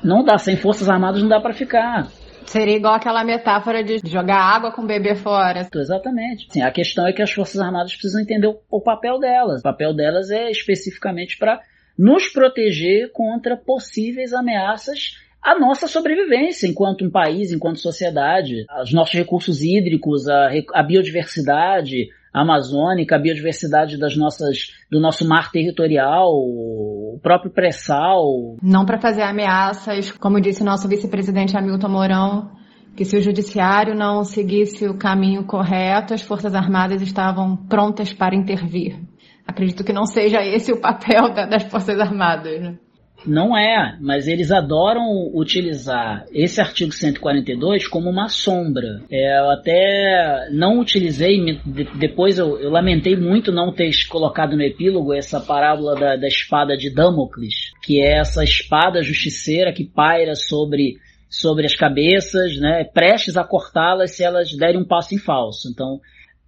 Não 0.03 0.23
dá, 0.23 0.37
sem 0.37 0.55
forças 0.55 0.87
armadas 0.87 1.21
não 1.21 1.29
dá 1.29 1.41
para 1.41 1.53
ficar. 1.53 2.07
Seria 2.45 2.75
igual 2.75 2.95
aquela 2.95 3.23
metáfora 3.23 3.83
de 3.83 3.99
jogar 4.05 4.37
água 4.37 4.71
com 4.71 4.81
o 4.81 4.87
bebê 4.87 5.13
fora. 5.13 5.67
Exatamente. 5.75 6.47
Sim, 6.49 6.63
a 6.63 6.71
questão 6.71 7.05
é 7.05 7.13
que 7.13 7.21
as 7.21 7.31
Forças 7.31 7.61
Armadas 7.61 7.93
precisam 7.93 8.21
entender 8.21 8.47
o, 8.47 8.57
o 8.71 8.81
papel 8.81 9.19
delas. 9.19 9.59
O 9.59 9.63
papel 9.63 9.93
delas 9.93 10.31
é 10.31 10.49
especificamente 10.49 11.37
para 11.37 11.61
nos 11.99 12.29
proteger 12.29 13.11
contra 13.11 13.57
possíveis 13.57 14.31
ameaças 14.31 15.17
à 15.43 15.59
nossa 15.59 15.85
sobrevivência 15.85 16.65
enquanto 16.65 17.03
um 17.03 17.11
país, 17.11 17.51
enquanto 17.51 17.79
sociedade, 17.79 18.65
os 18.81 18.93
nossos 18.93 19.13
recursos 19.13 19.61
hídricos, 19.61 20.25
a, 20.29 20.49
a 20.75 20.81
biodiversidade 20.81 22.07
amazônica, 22.33 23.15
a 23.15 23.19
biodiversidade 23.19 23.97
das 23.97 24.15
nossas, 24.15 24.73
do 24.89 25.01
nosso 25.01 25.27
mar 25.27 25.51
territorial, 25.51 26.29
o 26.31 27.19
próprio 27.21 27.51
pré-sal. 27.51 28.55
Não 28.63 28.85
para 28.85 29.01
fazer 29.01 29.23
ameaças, 29.23 30.09
como 30.11 30.39
disse 30.39 30.61
o 30.61 30.65
nosso 30.65 30.87
vice-presidente 30.87 31.57
Hamilton 31.57 31.89
Mourão, 31.89 32.51
que 32.95 33.03
se 33.03 33.17
o 33.17 33.21
judiciário 33.21 33.93
não 33.93 34.23
seguisse 34.23 34.87
o 34.87 34.97
caminho 34.97 35.43
correto, 35.43 36.13
as 36.13 36.21
Forças 36.21 36.55
Armadas 36.55 37.01
estavam 37.01 37.57
prontas 37.57 38.13
para 38.13 38.35
intervir. 38.35 39.08
Acredito 39.49 39.83
que 39.83 39.91
não 39.91 40.05
seja 40.05 40.45
esse 40.45 40.71
o 40.71 40.79
papel 40.79 41.33
da, 41.33 41.47
das 41.47 41.63
Forças 41.63 41.99
Armadas. 41.99 42.61
Né? 42.61 42.77
Não 43.25 43.57
é, 43.57 43.97
mas 43.99 44.27
eles 44.27 44.51
adoram 44.51 45.01
utilizar 45.33 46.23
esse 46.31 46.61
artigo 46.61 46.91
142 46.91 47.87
como 47.87 48.11
uma 48.11 48.29
sombra. 48.29 49.01
É, 49.09 49.39
eu 49.39 49.49
até 49.49 50.49
não 50.51 50.79
utilizei, 50.79 51.59
depois 51.97 52.37
eu, 52.37 52.59
eu, 52.59 52.69
lamentei 52.69 53.15
muito 53.15 53.51
não 53.51 53.73
ter 53.73 53.89
colocado 54.07 54.55
no 54.55 54.61
epílogo 54.61 55.15
essa 55.15 55.41
parábola 55.41 55.95
da, 55.95 56.15
da 56.15 56.27
espada 56.27 56.77
de 56.77 56.93
Damocles, 56.93 57.71
que 57.81 57.99
é 57.99 58.19
essa 58.19 58.43
espada 58.43 59.01
justiceira 59.01 59.73
que 59.73 59.83
paira 59.83 60.35
sobre, 60.35 60.97
sobre 61.27 61.65
as 61.65 61.75
cabeças, 61.75 62.55
né, 62.59 62.83
prestes 62.83 63.35
a 63.35 63.43
cortá-las 63.43 64.11
se 64.11 64.23
elas 64.23 64.55
derem 64.55 64.79
um 64.79 64.87
passo 64.87 65.15
em 65.15 65.17
falso. 65.17 65.67
Então, 65.73 65.99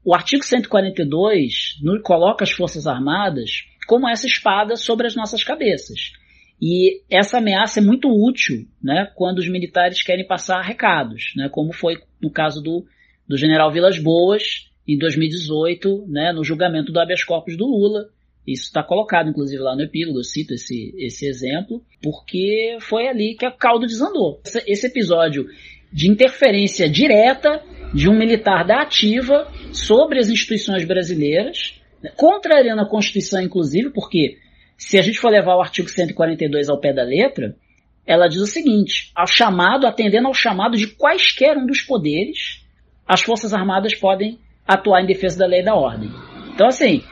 O 0.04 0.16
artigo 0.16 0.44
142 0.44 1.80
coloca 2.04 2.44
as 2.44 2.52
Forças 2.52 2.88
Armadas 2.88 3.66
como 3.88 4.08
essa 4.10 4.26
espada 4.26 4.76
sobre 4.76 5.06
as 5.06 5.16
nossas 5.16 5.44
cabeças. 5.44 6.14
E 6.62 7.02
essa 7.10 7.40
ameaça 7.40 7.80
é 7.80 7.84
muito 7.84 8.08
útil 8.08 8.68
né, 8.82 9.12
quando 9.16 9.40
os 9.40 9.48
militares 9.48 10.04
querem 10.04 10.26
passar 10.26 10.62
recados, 10.62 11.34
né, 11.36 11.50
como 11.50 11.74
foi 11.74 11.98
no 12.22 12.30
caso 12.30 12.62
do, 12.62 12.86
do 13.28 13.36
general 13.36 13.72
Vilas 13.72 13.98
Boas, 13.98 14.70
em 14.88 14.98
2018, 14.98 16.06
né, 16.08 16.32
no 16.32 16.44
julgamento 16.44 16.92
do 16.92 17.00
habeas 17.00 17.24
corpus 17.24 17.58
do 17.58 17.66
Lula. 17.66 18.10
Isso 18.46 18.64
está 18.64 18.84
colocado, 18.84 19.30
inclusive, 19.30 19.62
lá 19.62 19.76
no 19.76 19.84
epílogo, 19.84 20.20
eu 20.20 20.24
cito 20.24 20.54
esse, 20.54 20.94
esse 20.98 21.28
exemplo, 21.28 21.84
porque 22.02 22.78
foi 22.82 23.08
ali 23.08 23.36
que 23.36 23.46
a 23.46 23.52
caldo 23.52 23.86
desandou. 23.86 24.42
Esse, 24.46 24.64
esse 24.68 24.88
episódio 24.88 25.48
de 25.92 26.10
interferência 26.10 26.90
direta 26.90 27.62
de 27.94 28.10
um 28.10 28.18
militar 28.18 28.66
da 28.66 28.82
ativa 28.82 29.48
sobre 29.74 30.20
as 30.20 30.30
instituições 30.30 30.86
brasileiras, 30.86 31.80
né, 32.02 32.12
contrariando 32.16 32.82
a 32.82 32.90
Constituição, 32.90 33.42
inclusive, 33.42 33.90
porque 33.90 34.38
se 34.78 34.98
a 34.98 35.02
gente 35.02 35.20
for 35.20 35.30
levar 35.30 35.56
o 35.56 35.62
artigo 35.62 35.90
142 35.90 36.70
ao 36.70 36.80
pé 36.80 36.94
da 36.94 37.04
letra, 37.04 37.56
ela 38.06 38.28
diz 38.28 38.42
o 38.42 38.48
seguinte: 38.48 39.12
ao 39.16 39.28
chamado, 39.28 39.86
atendendo 39.86 40.28
ao 40.28 40.34
chamado 40.34 40.78
de 40.78 40.88
quaisquer 40.88 41.58
um 41.58 41.66
dos 41.66 41.82
poderes, 41.82 42.66
as 43.08 43.22
Forças 43.22 43.54
Armadas 43.54 43.94
podem 43.94 44.40
atuar 44.68 45.04
em 45.04 45.08
defesa 45.08 45.40
da 45.40 45.46
lei 45.46 45.60
e 45.62 45.66
da 45.66 45.76
ordem. 45.76 46.10
Então, 46.54 46.68
assim, 46.68 47.04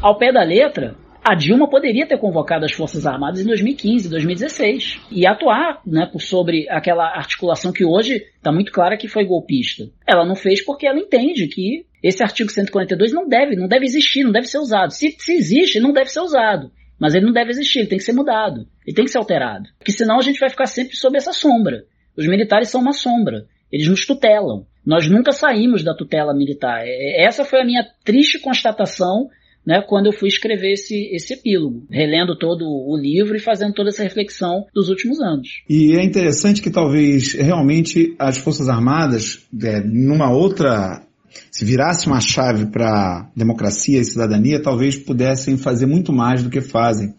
ao 0.00 0.16
pé 0.16 0.32
da 0.32 0.42
letra, 0.42 0.96
a 1.24 1.34
Dilma 1.36 1.70
poderia 1.70 2.06
ter 2.06 2.18
convocado 2.18 2.64
as 2.64 2.72
Forças 2.72 3.06
Armadas 3.06 3.40
em 3.40 3.46
2015, 3.46 4.08
2016 4.08 5.00
e 5.10 5.26
atuar 5.26 5.80
né, 5.86 6.10
sobre 6.18 6.68
aquela 6.68 7.04
articulação 7.04 7.72
que 7.72 7.84
hoje 7.84 8.24
está 8.36 8.50
muito 8.50 8.72
clara 8.72 8.96
que 8.96 9.06
foi 9.06 9.24
golpista. 9.24 9.84
Ela 10.06 10.26
não 10.26 10.34
fez 10.34 10.64
porque 10.64 10.86
ela 10.86 10.98
entende 10.98 11.46
que 11.46 11.86
esse 12.02 12.22
artigo 12.24 12.50
142 12.50 13.12
não 13.12 13.28
deve, 13.28 13.54
não 13.54 13.68
deve 13.68 13.84
existir, 13.84 14.24
não 14.24 14.32
deve 14.32 14.48
ser 14.48 14.58
usado. 14.58 14.92
Se, 14.92 15.14
se 15.16 15.32
existe, 15.32 15.78
não 15.78 15.92
deve 15.92 16.10
ser 16.10 16.20
usado. 16.20 16.72
Mas 16.98 17.14
ele 17.14 17.26
não 17.26 17.32
deve 17.32 17.50
existir, 17.50 17.80
ele 17.80 17.88
tem 17.88 17.98
que 17.98 18.04
ser 18.04 18.12
mudado, 18.12 18.66
ele 18.86 18.94
tem 18.94 19.04
que 19.04 19.10
ser 19.10 19.18
alterado. 19.18 19.68
Porque 19.78 19.92
senão 19.92 20.18
a 20.18 20.22
gente 20.22 20.40
vai 20.40 20.50
ficar 20.50 20.66
sempre 20.66 20.96
sob 20.96 21.16
essa 21.16 21.32
sombra. 21.32 21.84
Os 22.16 22.26
militares 22.26 22.68
são 22.68 22.80
uma 22.80 22.92
sombra, 22.92 23.46
eles 23.70 23.88
nos 23.88 24.04
tutelam. 24.04 24.66
Nós 24.84 25.08
nunca 25.08 25.32
saímos 25.32 25.84
da 25.84 25.94
tutela 25.94 26.34
militar. 26.34 26.82
É, 26.84 27.24
essa 27.24 27.44
foi 27.44 27.60
a 27.60 27.64
minha 27.64 27.84
triste 28.04 28.40
constatação 28.40 29.28
né, 29.66 29.82
quando 29.88 30.06
eu 30.06 30.12
fui 30.12 30.28
escrever 30.28 30.72
esse, 30.72 31.08
esse 31.14 31.34
epílogo, 31.34 31.86
relendo 31.90 32.36
todo 32.36 32.64
o 32.64 32.96
livro 32.96 33.36
e 33.36 33.40
fazendo 33.40 33.72
toda 33.72 33.90
essa 33.90 34.02
reflexão 34.02 34.66
dos 34.74 34.88
últimos 34.88 35.20
anos. 35.20 35.62
E 35.68 35.96
é 35.96 36.04
interessante 36.04 36.60
que 36.60 36.70
talvez 36.70 37.34
realmente 37.34 38.14
as 38.18 38.38
Forças 38.38 38.68
Armadas, 38.68 39.46
é, 39.62 39.80
numa 39.80 40.30
outra 40.30 41.02
se 41.50 41.64
virasse 41.64 42.06
uma 42.06 42.20
chave 42.20 42.66
para 42.66 43.30
democracia 43.34 44.00
e 44.00 44.04
cidadania, 44.04 44.62
talvez 44.62 44.96
pudessem 44.96 45.56
fazer 45.56 45.86
muito 45.86 46.12
mais 46.12 46.42
do 46.42 46.50
que 46.50 46.60
fazem. 46.60 47.14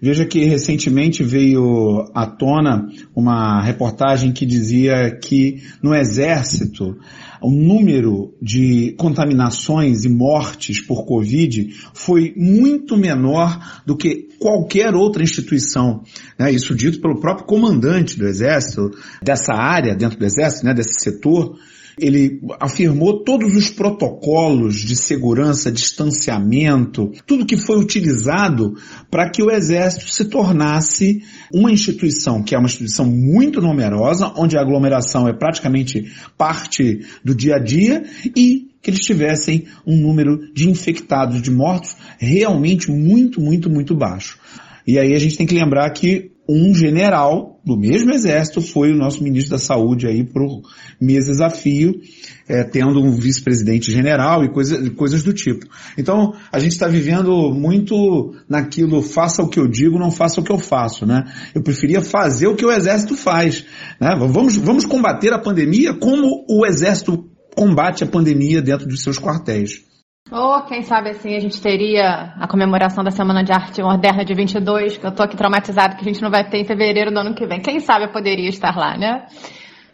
Veja 0.00 0.24
que 0.24 0.44
recentemente 0.44 1.24
veio 1.24 2.08
à 2.14 2.24
tona 2.24 2.88
uma 3.14 3.60
reportagem 3.62 4.32
que 4.32 4.46
dizia 4.46 5.10
que 5.10 5.62
no 5.82 5.94
exército 5.94 6.96
o 7.40 7.50
número 7.50 8.34
de 8.40 8.94
contaminações 8.98 10.04
e 10.04 10.08
mortes 10.08 10.80
por 10.80 11.04
Covid 11.04 11.74
foi 11.94 12.32
muito 12.36 12.96
menor 12.96 13.82
do 13.86 13.96
que 13.96 14.28
qualquer 14.38 14.94
outra 14.94 15.22
instituição. 15.22 16.02
Né? 16.38 16.52
Isso 16.52 16.74
dito 16.74 17.00
pelo 17.00 17.20
próprio 17.20 17.46
comandante 17.46 18.18
do 18.18 18.26
Exército, 18.26 18.90
dessa 19.22 19.54
área 19.54 19.94
dentro 19.94 20.18
do 20.18 20.24
Exército, 20.24 20.66
né? 20.66 20.74
desse 20.74 21.00
setor, 21.00 21.56
ele 22.00 22.40
afirmou 22.60 23.24
todos 23.24 23.54
os 23.54 23.70
protocolos 23.70 24.76
de 24.76 24.96
segurança, 24.96 25.70
distanciamento, 25.70 27.12
tudo 27.26 27.46
que 27.46 27.56
foi 27.56 27.78
utilizado 27.78 28.74
para 29.10 29.28
que 29.30 29.42
o 29.42 29.50
Exército 29.50 30.08
se 30.10 30.24
tornasse 30.26 31.22
uma 31.52 31.70
instituição 31.70 32.42
que 32.42 32.54
é 32.54 32.58
uma 32.58 32.66
instituição 32.66 33.06
muito 33.06 33.60
numerosa, 33.60 34.32
onde 34.36 34.56
a 34.56 34.60
aglomeração 34.60 35.28
é 35.28 35.32
praticamente 35.32 36.12
parte 36.36 37.00
do 37.24 37.34
dia 37.34 37.56
a 37.56 37.58
dia 37.58 38.04
e 38.36 38.68
que 38.80 38.90
eles 38.90 39.00
tivessem 39.00 39.66
um 39.86 39.96
número 39.96 40.52
de 40.54 40.68
infectados, 40.68 41.42
de 41.42 41.50
mortos 41.50 41.96
realmente 42.18 42.90
muito, 42.90 43.40
muito, 43.40 43.68
muito 43.68 43.94
baixo. 43.94 44.38
E 44.86 44.98
aí 44.98 45.14
a 45.14 45.18
gente 45.18 45.36
tem 45.36 45.46
que 45.46 45.54
lembrar 45.54 45.90
que 45.90 46.30
um 46.48 46.74
general 46.74 47.60
do 47.62 47.76
mesmo 47.76 48.10
exército 48.12 48.62
foi 48.62 48.90
o 48.90 48.96
nosso 48.96 49.22
ministro 49.22 49.50
da 49.50 49.58
saúde 49.58 50.06
aí 50.06 50.24
por 50.24 50.62
meses 50.98 51.42
a 51.42 51.50
fio, 51.50 52.00
é, 52.48 52.64
tendo 52.64 53.02
um 53.02 53.12
vice-presidente 53.12 53.92
general 53.92 54.42
e 54.42 54.48
coisa, 54.48 54.90
coisas 54.92 55.22
do 55.22 55.34
tipo. 55.34 55.66
Então, 55.98 56.34
a 56.50 56.58
gente 56.58 56.72
está 56.72 56.88
vivendo 56.88 57.52
muito 57.52 58.34
naquilo, 58.48 59.02
faça 59.02 59.42
o 59.42 59.48
que 59.48 59.60
eu 59.60 59.68
digo, 59.68 59.98
não 59.98 60.10
faça 60.10 60.40
o 60.40 60.44
que 60.44 60.50
eu 60.50 60.58
faço, 60.58 61.04
né? 61.04 61.24
Eu 61.54 61.62
preferia 61.62 62.00
fazer 62.00 62.46
o 62.46 62.56
que 62.56 62.64
o 62.64 62.72
exército 62.72 63.14
faz, 63.14 63.64
né? 64.00 64.16
Vamos, 64.18 64.56
vamos 64.56 64.86
combater 64.86 65.34
a 65.34 65.38
pandemia 65.38 65.92
como 65.92 66.46
o 66.48 66.64
exército 66.64 67.28
combate 67.54 68.04
a 68.04 68.06
pandemia 68.06 68.62
dentro 68.62 68.86
dos 68.86 69.02
seus 69.02 69.18
quartéis. 69.18 69.87
Ou, 70.30 70.60
quem 70.62 70.82
sabe, 70.82 71.10
assim, 71.10 71.34
a 71.34 71.40
gente 71.40 71.60
teria 71.60 72.34
a 72.38 72.46
comemoração 72.46 73.02
da 73.02 73.10
Semana 73.10 73.42
de 73.42 73.50
Arte 73.50 73.82
Moderna 73.82 74.22
de 74.24 74.34
22, 74.34 74.98
que 74.98 75.06
eu 75.06 75.14
tô 75.14 75.22
aqui 75.22 75.34
traumatizado 75.34 75.96
que 75.96 76.02
a 76.02 76.04
gente 76.04 76.20
não 76.20 76.30
vai 76.30 76.46
ter 76.46 76.58
em 76.58 76.66
fevereiro 76.66 77.10
do 77.10 77.18
ano 77.18 77.34
que 77.34 77.46
vem. 77.46 77.60
Quem 77.60 77.80
sabe 77.80 78.04
eu 78.04 78.12
poderia 78.12 78.48
estar 78.48 78.76
lá, 78.76 78.96
né? 78.98 79.26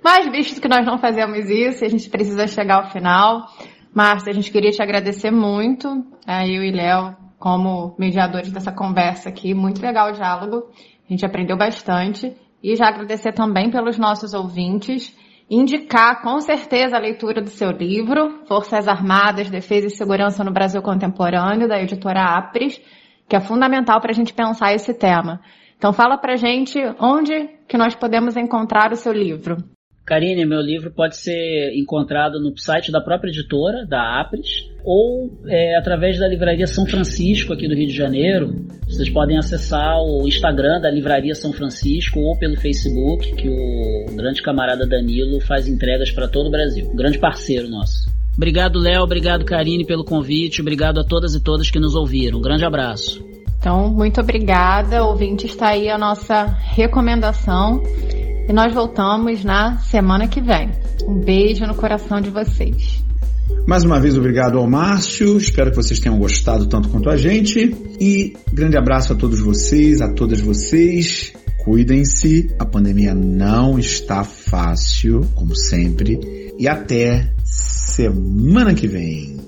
Mas, 0.03 0.31
visto 0.33 0.61
que 0.61 0.68
nós 0.68 0.85
não 0.85 0.99
fazemos 0.99 1.49
isso, 1.49 1.85
a 1.85 1.88
gente 1.88 2.11
precisa 2.11 2.49
chegar 2.49 2.83
ao 2.83 2.90
final. 2.90 3.47
Márcia, 3.94 4.33
a 4.33 4.35
gente 4.35 4.51
queria 4.51 4.73
te 4.73 4.83
agradecer 4.83 5.31
muito, 5.31 6.05
é, 6.27 6.49
eu 6.49 6.64
e 6.64 6.73
Léo, 6.73 7.14
como 7.38 7.94
mediadores 7.97 8.51
dessa 8.51 8.73
conversa 8.73 9.29
aqui. 9.29 9.55
Muito 9.55 9.81
legal 9.81 10.11
o 10.11 10.12
diálogo. 10.12 10.64
A 11.09 11.12
gente 11.12 11.25
aprendeu 11.25 11.57
bastante. 11.57 12.35
E 12.61 12.75
já 12.75 12.88
agradecer 12.88 13.33
também 13.33 13.70
pelos 13.70 13.99
nossos 13.99 14.35
ouvintes 14.35 15.14
indicar 15.55 16.23
com 16.23 16.40
certeza 16.40 16.97
a 16.97 17.01
leitura 17.01 17.40
do 17.40 17.49
seu 17.49 17.71
livro, 17.71 18.45
Forças 18.47 18.88
Armadas, 18.88 19.51
Defesa 19.51 19.87
e 19.87 19.90
Segurança 19.90 20.43
no 20.43 20.53
Brasil 20.53 20.83
Contemporâneo, 20.83 21.69
da 21.69 21.81
editora 21.81 22.37
Apres, 22.37 22.81
que 23.29 23.37
é 23.37 23.40
fundamental 23.40 24.01
para 24.01 24.11
a 24.11 24.14
gente 24.14 24.35
pensar 24.35 24.75
esse 24.75 24.93
tema. 24.93 25.40
Então 25.77 25.93
fala 25.93 26.19
para 26.19 26.37
gente 26.37 26.79
onde 26.99 27.49
que 27.69 27.77
nós 27.77 27.95
podemos 27.95 28.37
encontrar 28.37 28.93
o 28.93 28.97
seu 28.97 29.12
livro. 29.12 29.57
Karine, 30.05 30.45
meu 30.45 30.61
livro 30.61 30.90
pode 30.90 31.17
ser 31.17 31.73
encontrado 31.75 32.38
no 32.38 32.57
site 32.59 32.93
da 32.93 33.01
própria 33.01 33.31
editora, 33.31 33.87
da 33.87 34.21
Apres, 34.21 34.69
ou 34.85 35.31
é, 35.47 35.77
através 35.79 36.19
da 36.19 36.29
Livraria 36.29 36.67
São 36.67 36.85
Francisco, 36.85 37.55
aqui 37.55 37.67
do 37.67 37.75
Rio 37.75 37.87
de 37.87 37.97
Janeiro. 37.97 38.67
Vocês 38.87 39.09
podem 39.09 39.38
acessar 39.38 39.97
o 40.03 40.29
Instagram 40.29 40.79
da 40.79 40.90
Livraria 40.90 41.35
São 41.35 41.55
Francisco 41.55 42.21
ou 42.21 42.38
pelo 42.38 42.55
Facebook, 42.57 43.35
que 43.35 43.49
o 43.49 44.14
grande 44.14 44.43
camarada 44.43 44.87
Danilo 44.87 45.40
faz 45.40 45.67
entregas 45.67 46.11
para 46.11 46.29
todo 46.29 46.49
o 46.49 46.51
Brasil. 46.51 46.87
Um 46.93 46.97
grande 46.97 47.19
parceiro 47.19 47.67
nosso. 47.69 48.12
Obrigado, 48.37 48.79
Léo. 48.79 49.03
Obrigado, 49.05 49.45
Karine, 49.47 49.87
pelo 49.87 50.05
convite. 50.05 50.61
Obrigado 50.61 51.01
a 51.01 51.05
todas 51.05 51.35
e 51.35 51.43
todas 51.43 51.71
que 51.71 51.81
nos 51.81 51.95
ouviram. 51.95 52.40
Um 52.40 52.43
grande 52.43 52.64
abraço. 52.64 53.25
Então, 53.59 53.88
muito 53.88 54.21
obrigada. 54.21 55.03
Ouvinte, 55.03 55.47
está 55.47 55.69
aí 55.69 55.88
a 55.88 55.97
nossa 55.97 56.45
recomendação. 56.45 57.83
E 58.48 58.52
nós 58.52 58.74
voltamos 58.74 59.42
na 59.42 59.78
semana 59.78 60.28
que 60.28 60.40
vem. 60.40 60.70
Um 61.07 61.20
beijo 61.20 61.66
no 61.66 61.74
coração 61.74 62.20
de 62.20 62.30
vocês. 62.30 63.02
Mais 63.66 63.85
uma 63.85 63.98
vez, 63.98 64.16
obrigado 64.16 64.59
ao 64.59 64.68
Márcio. 64.68 65.38
Espero 65.38 65.70
que 65.70 65.76
vocês 65.76 65.98
tenham 65.98 66.18
gostado 66.18 66.66
tanto 66.66 66.88
quanto 66.88 67.09
a 67.09 67.16
gente. 67.16 67.74
E 67.98 68.37
grande 68.52 68.76
abraço 68.76 69.12
a 69.12 69.16
todos 69.16 69.40
vocês, 69.40 70.00
a 70.02 70.12
todas 70.12 70.40
vocês. 70.40 71.33
Cuidem-se, 71.64 72.50
a 72.59 72.66
pandemia 72.66 73.14
não 73.14 73.78
está 73.78 74.22
fácil, 74.22 75.22
como 75.35 75.57
sempre. 75.57 76.52
E 76.59 76.68
até 76.68 77.33
semana 77.42 78.74
que 78.74 78.87
vem. 78.87 79.43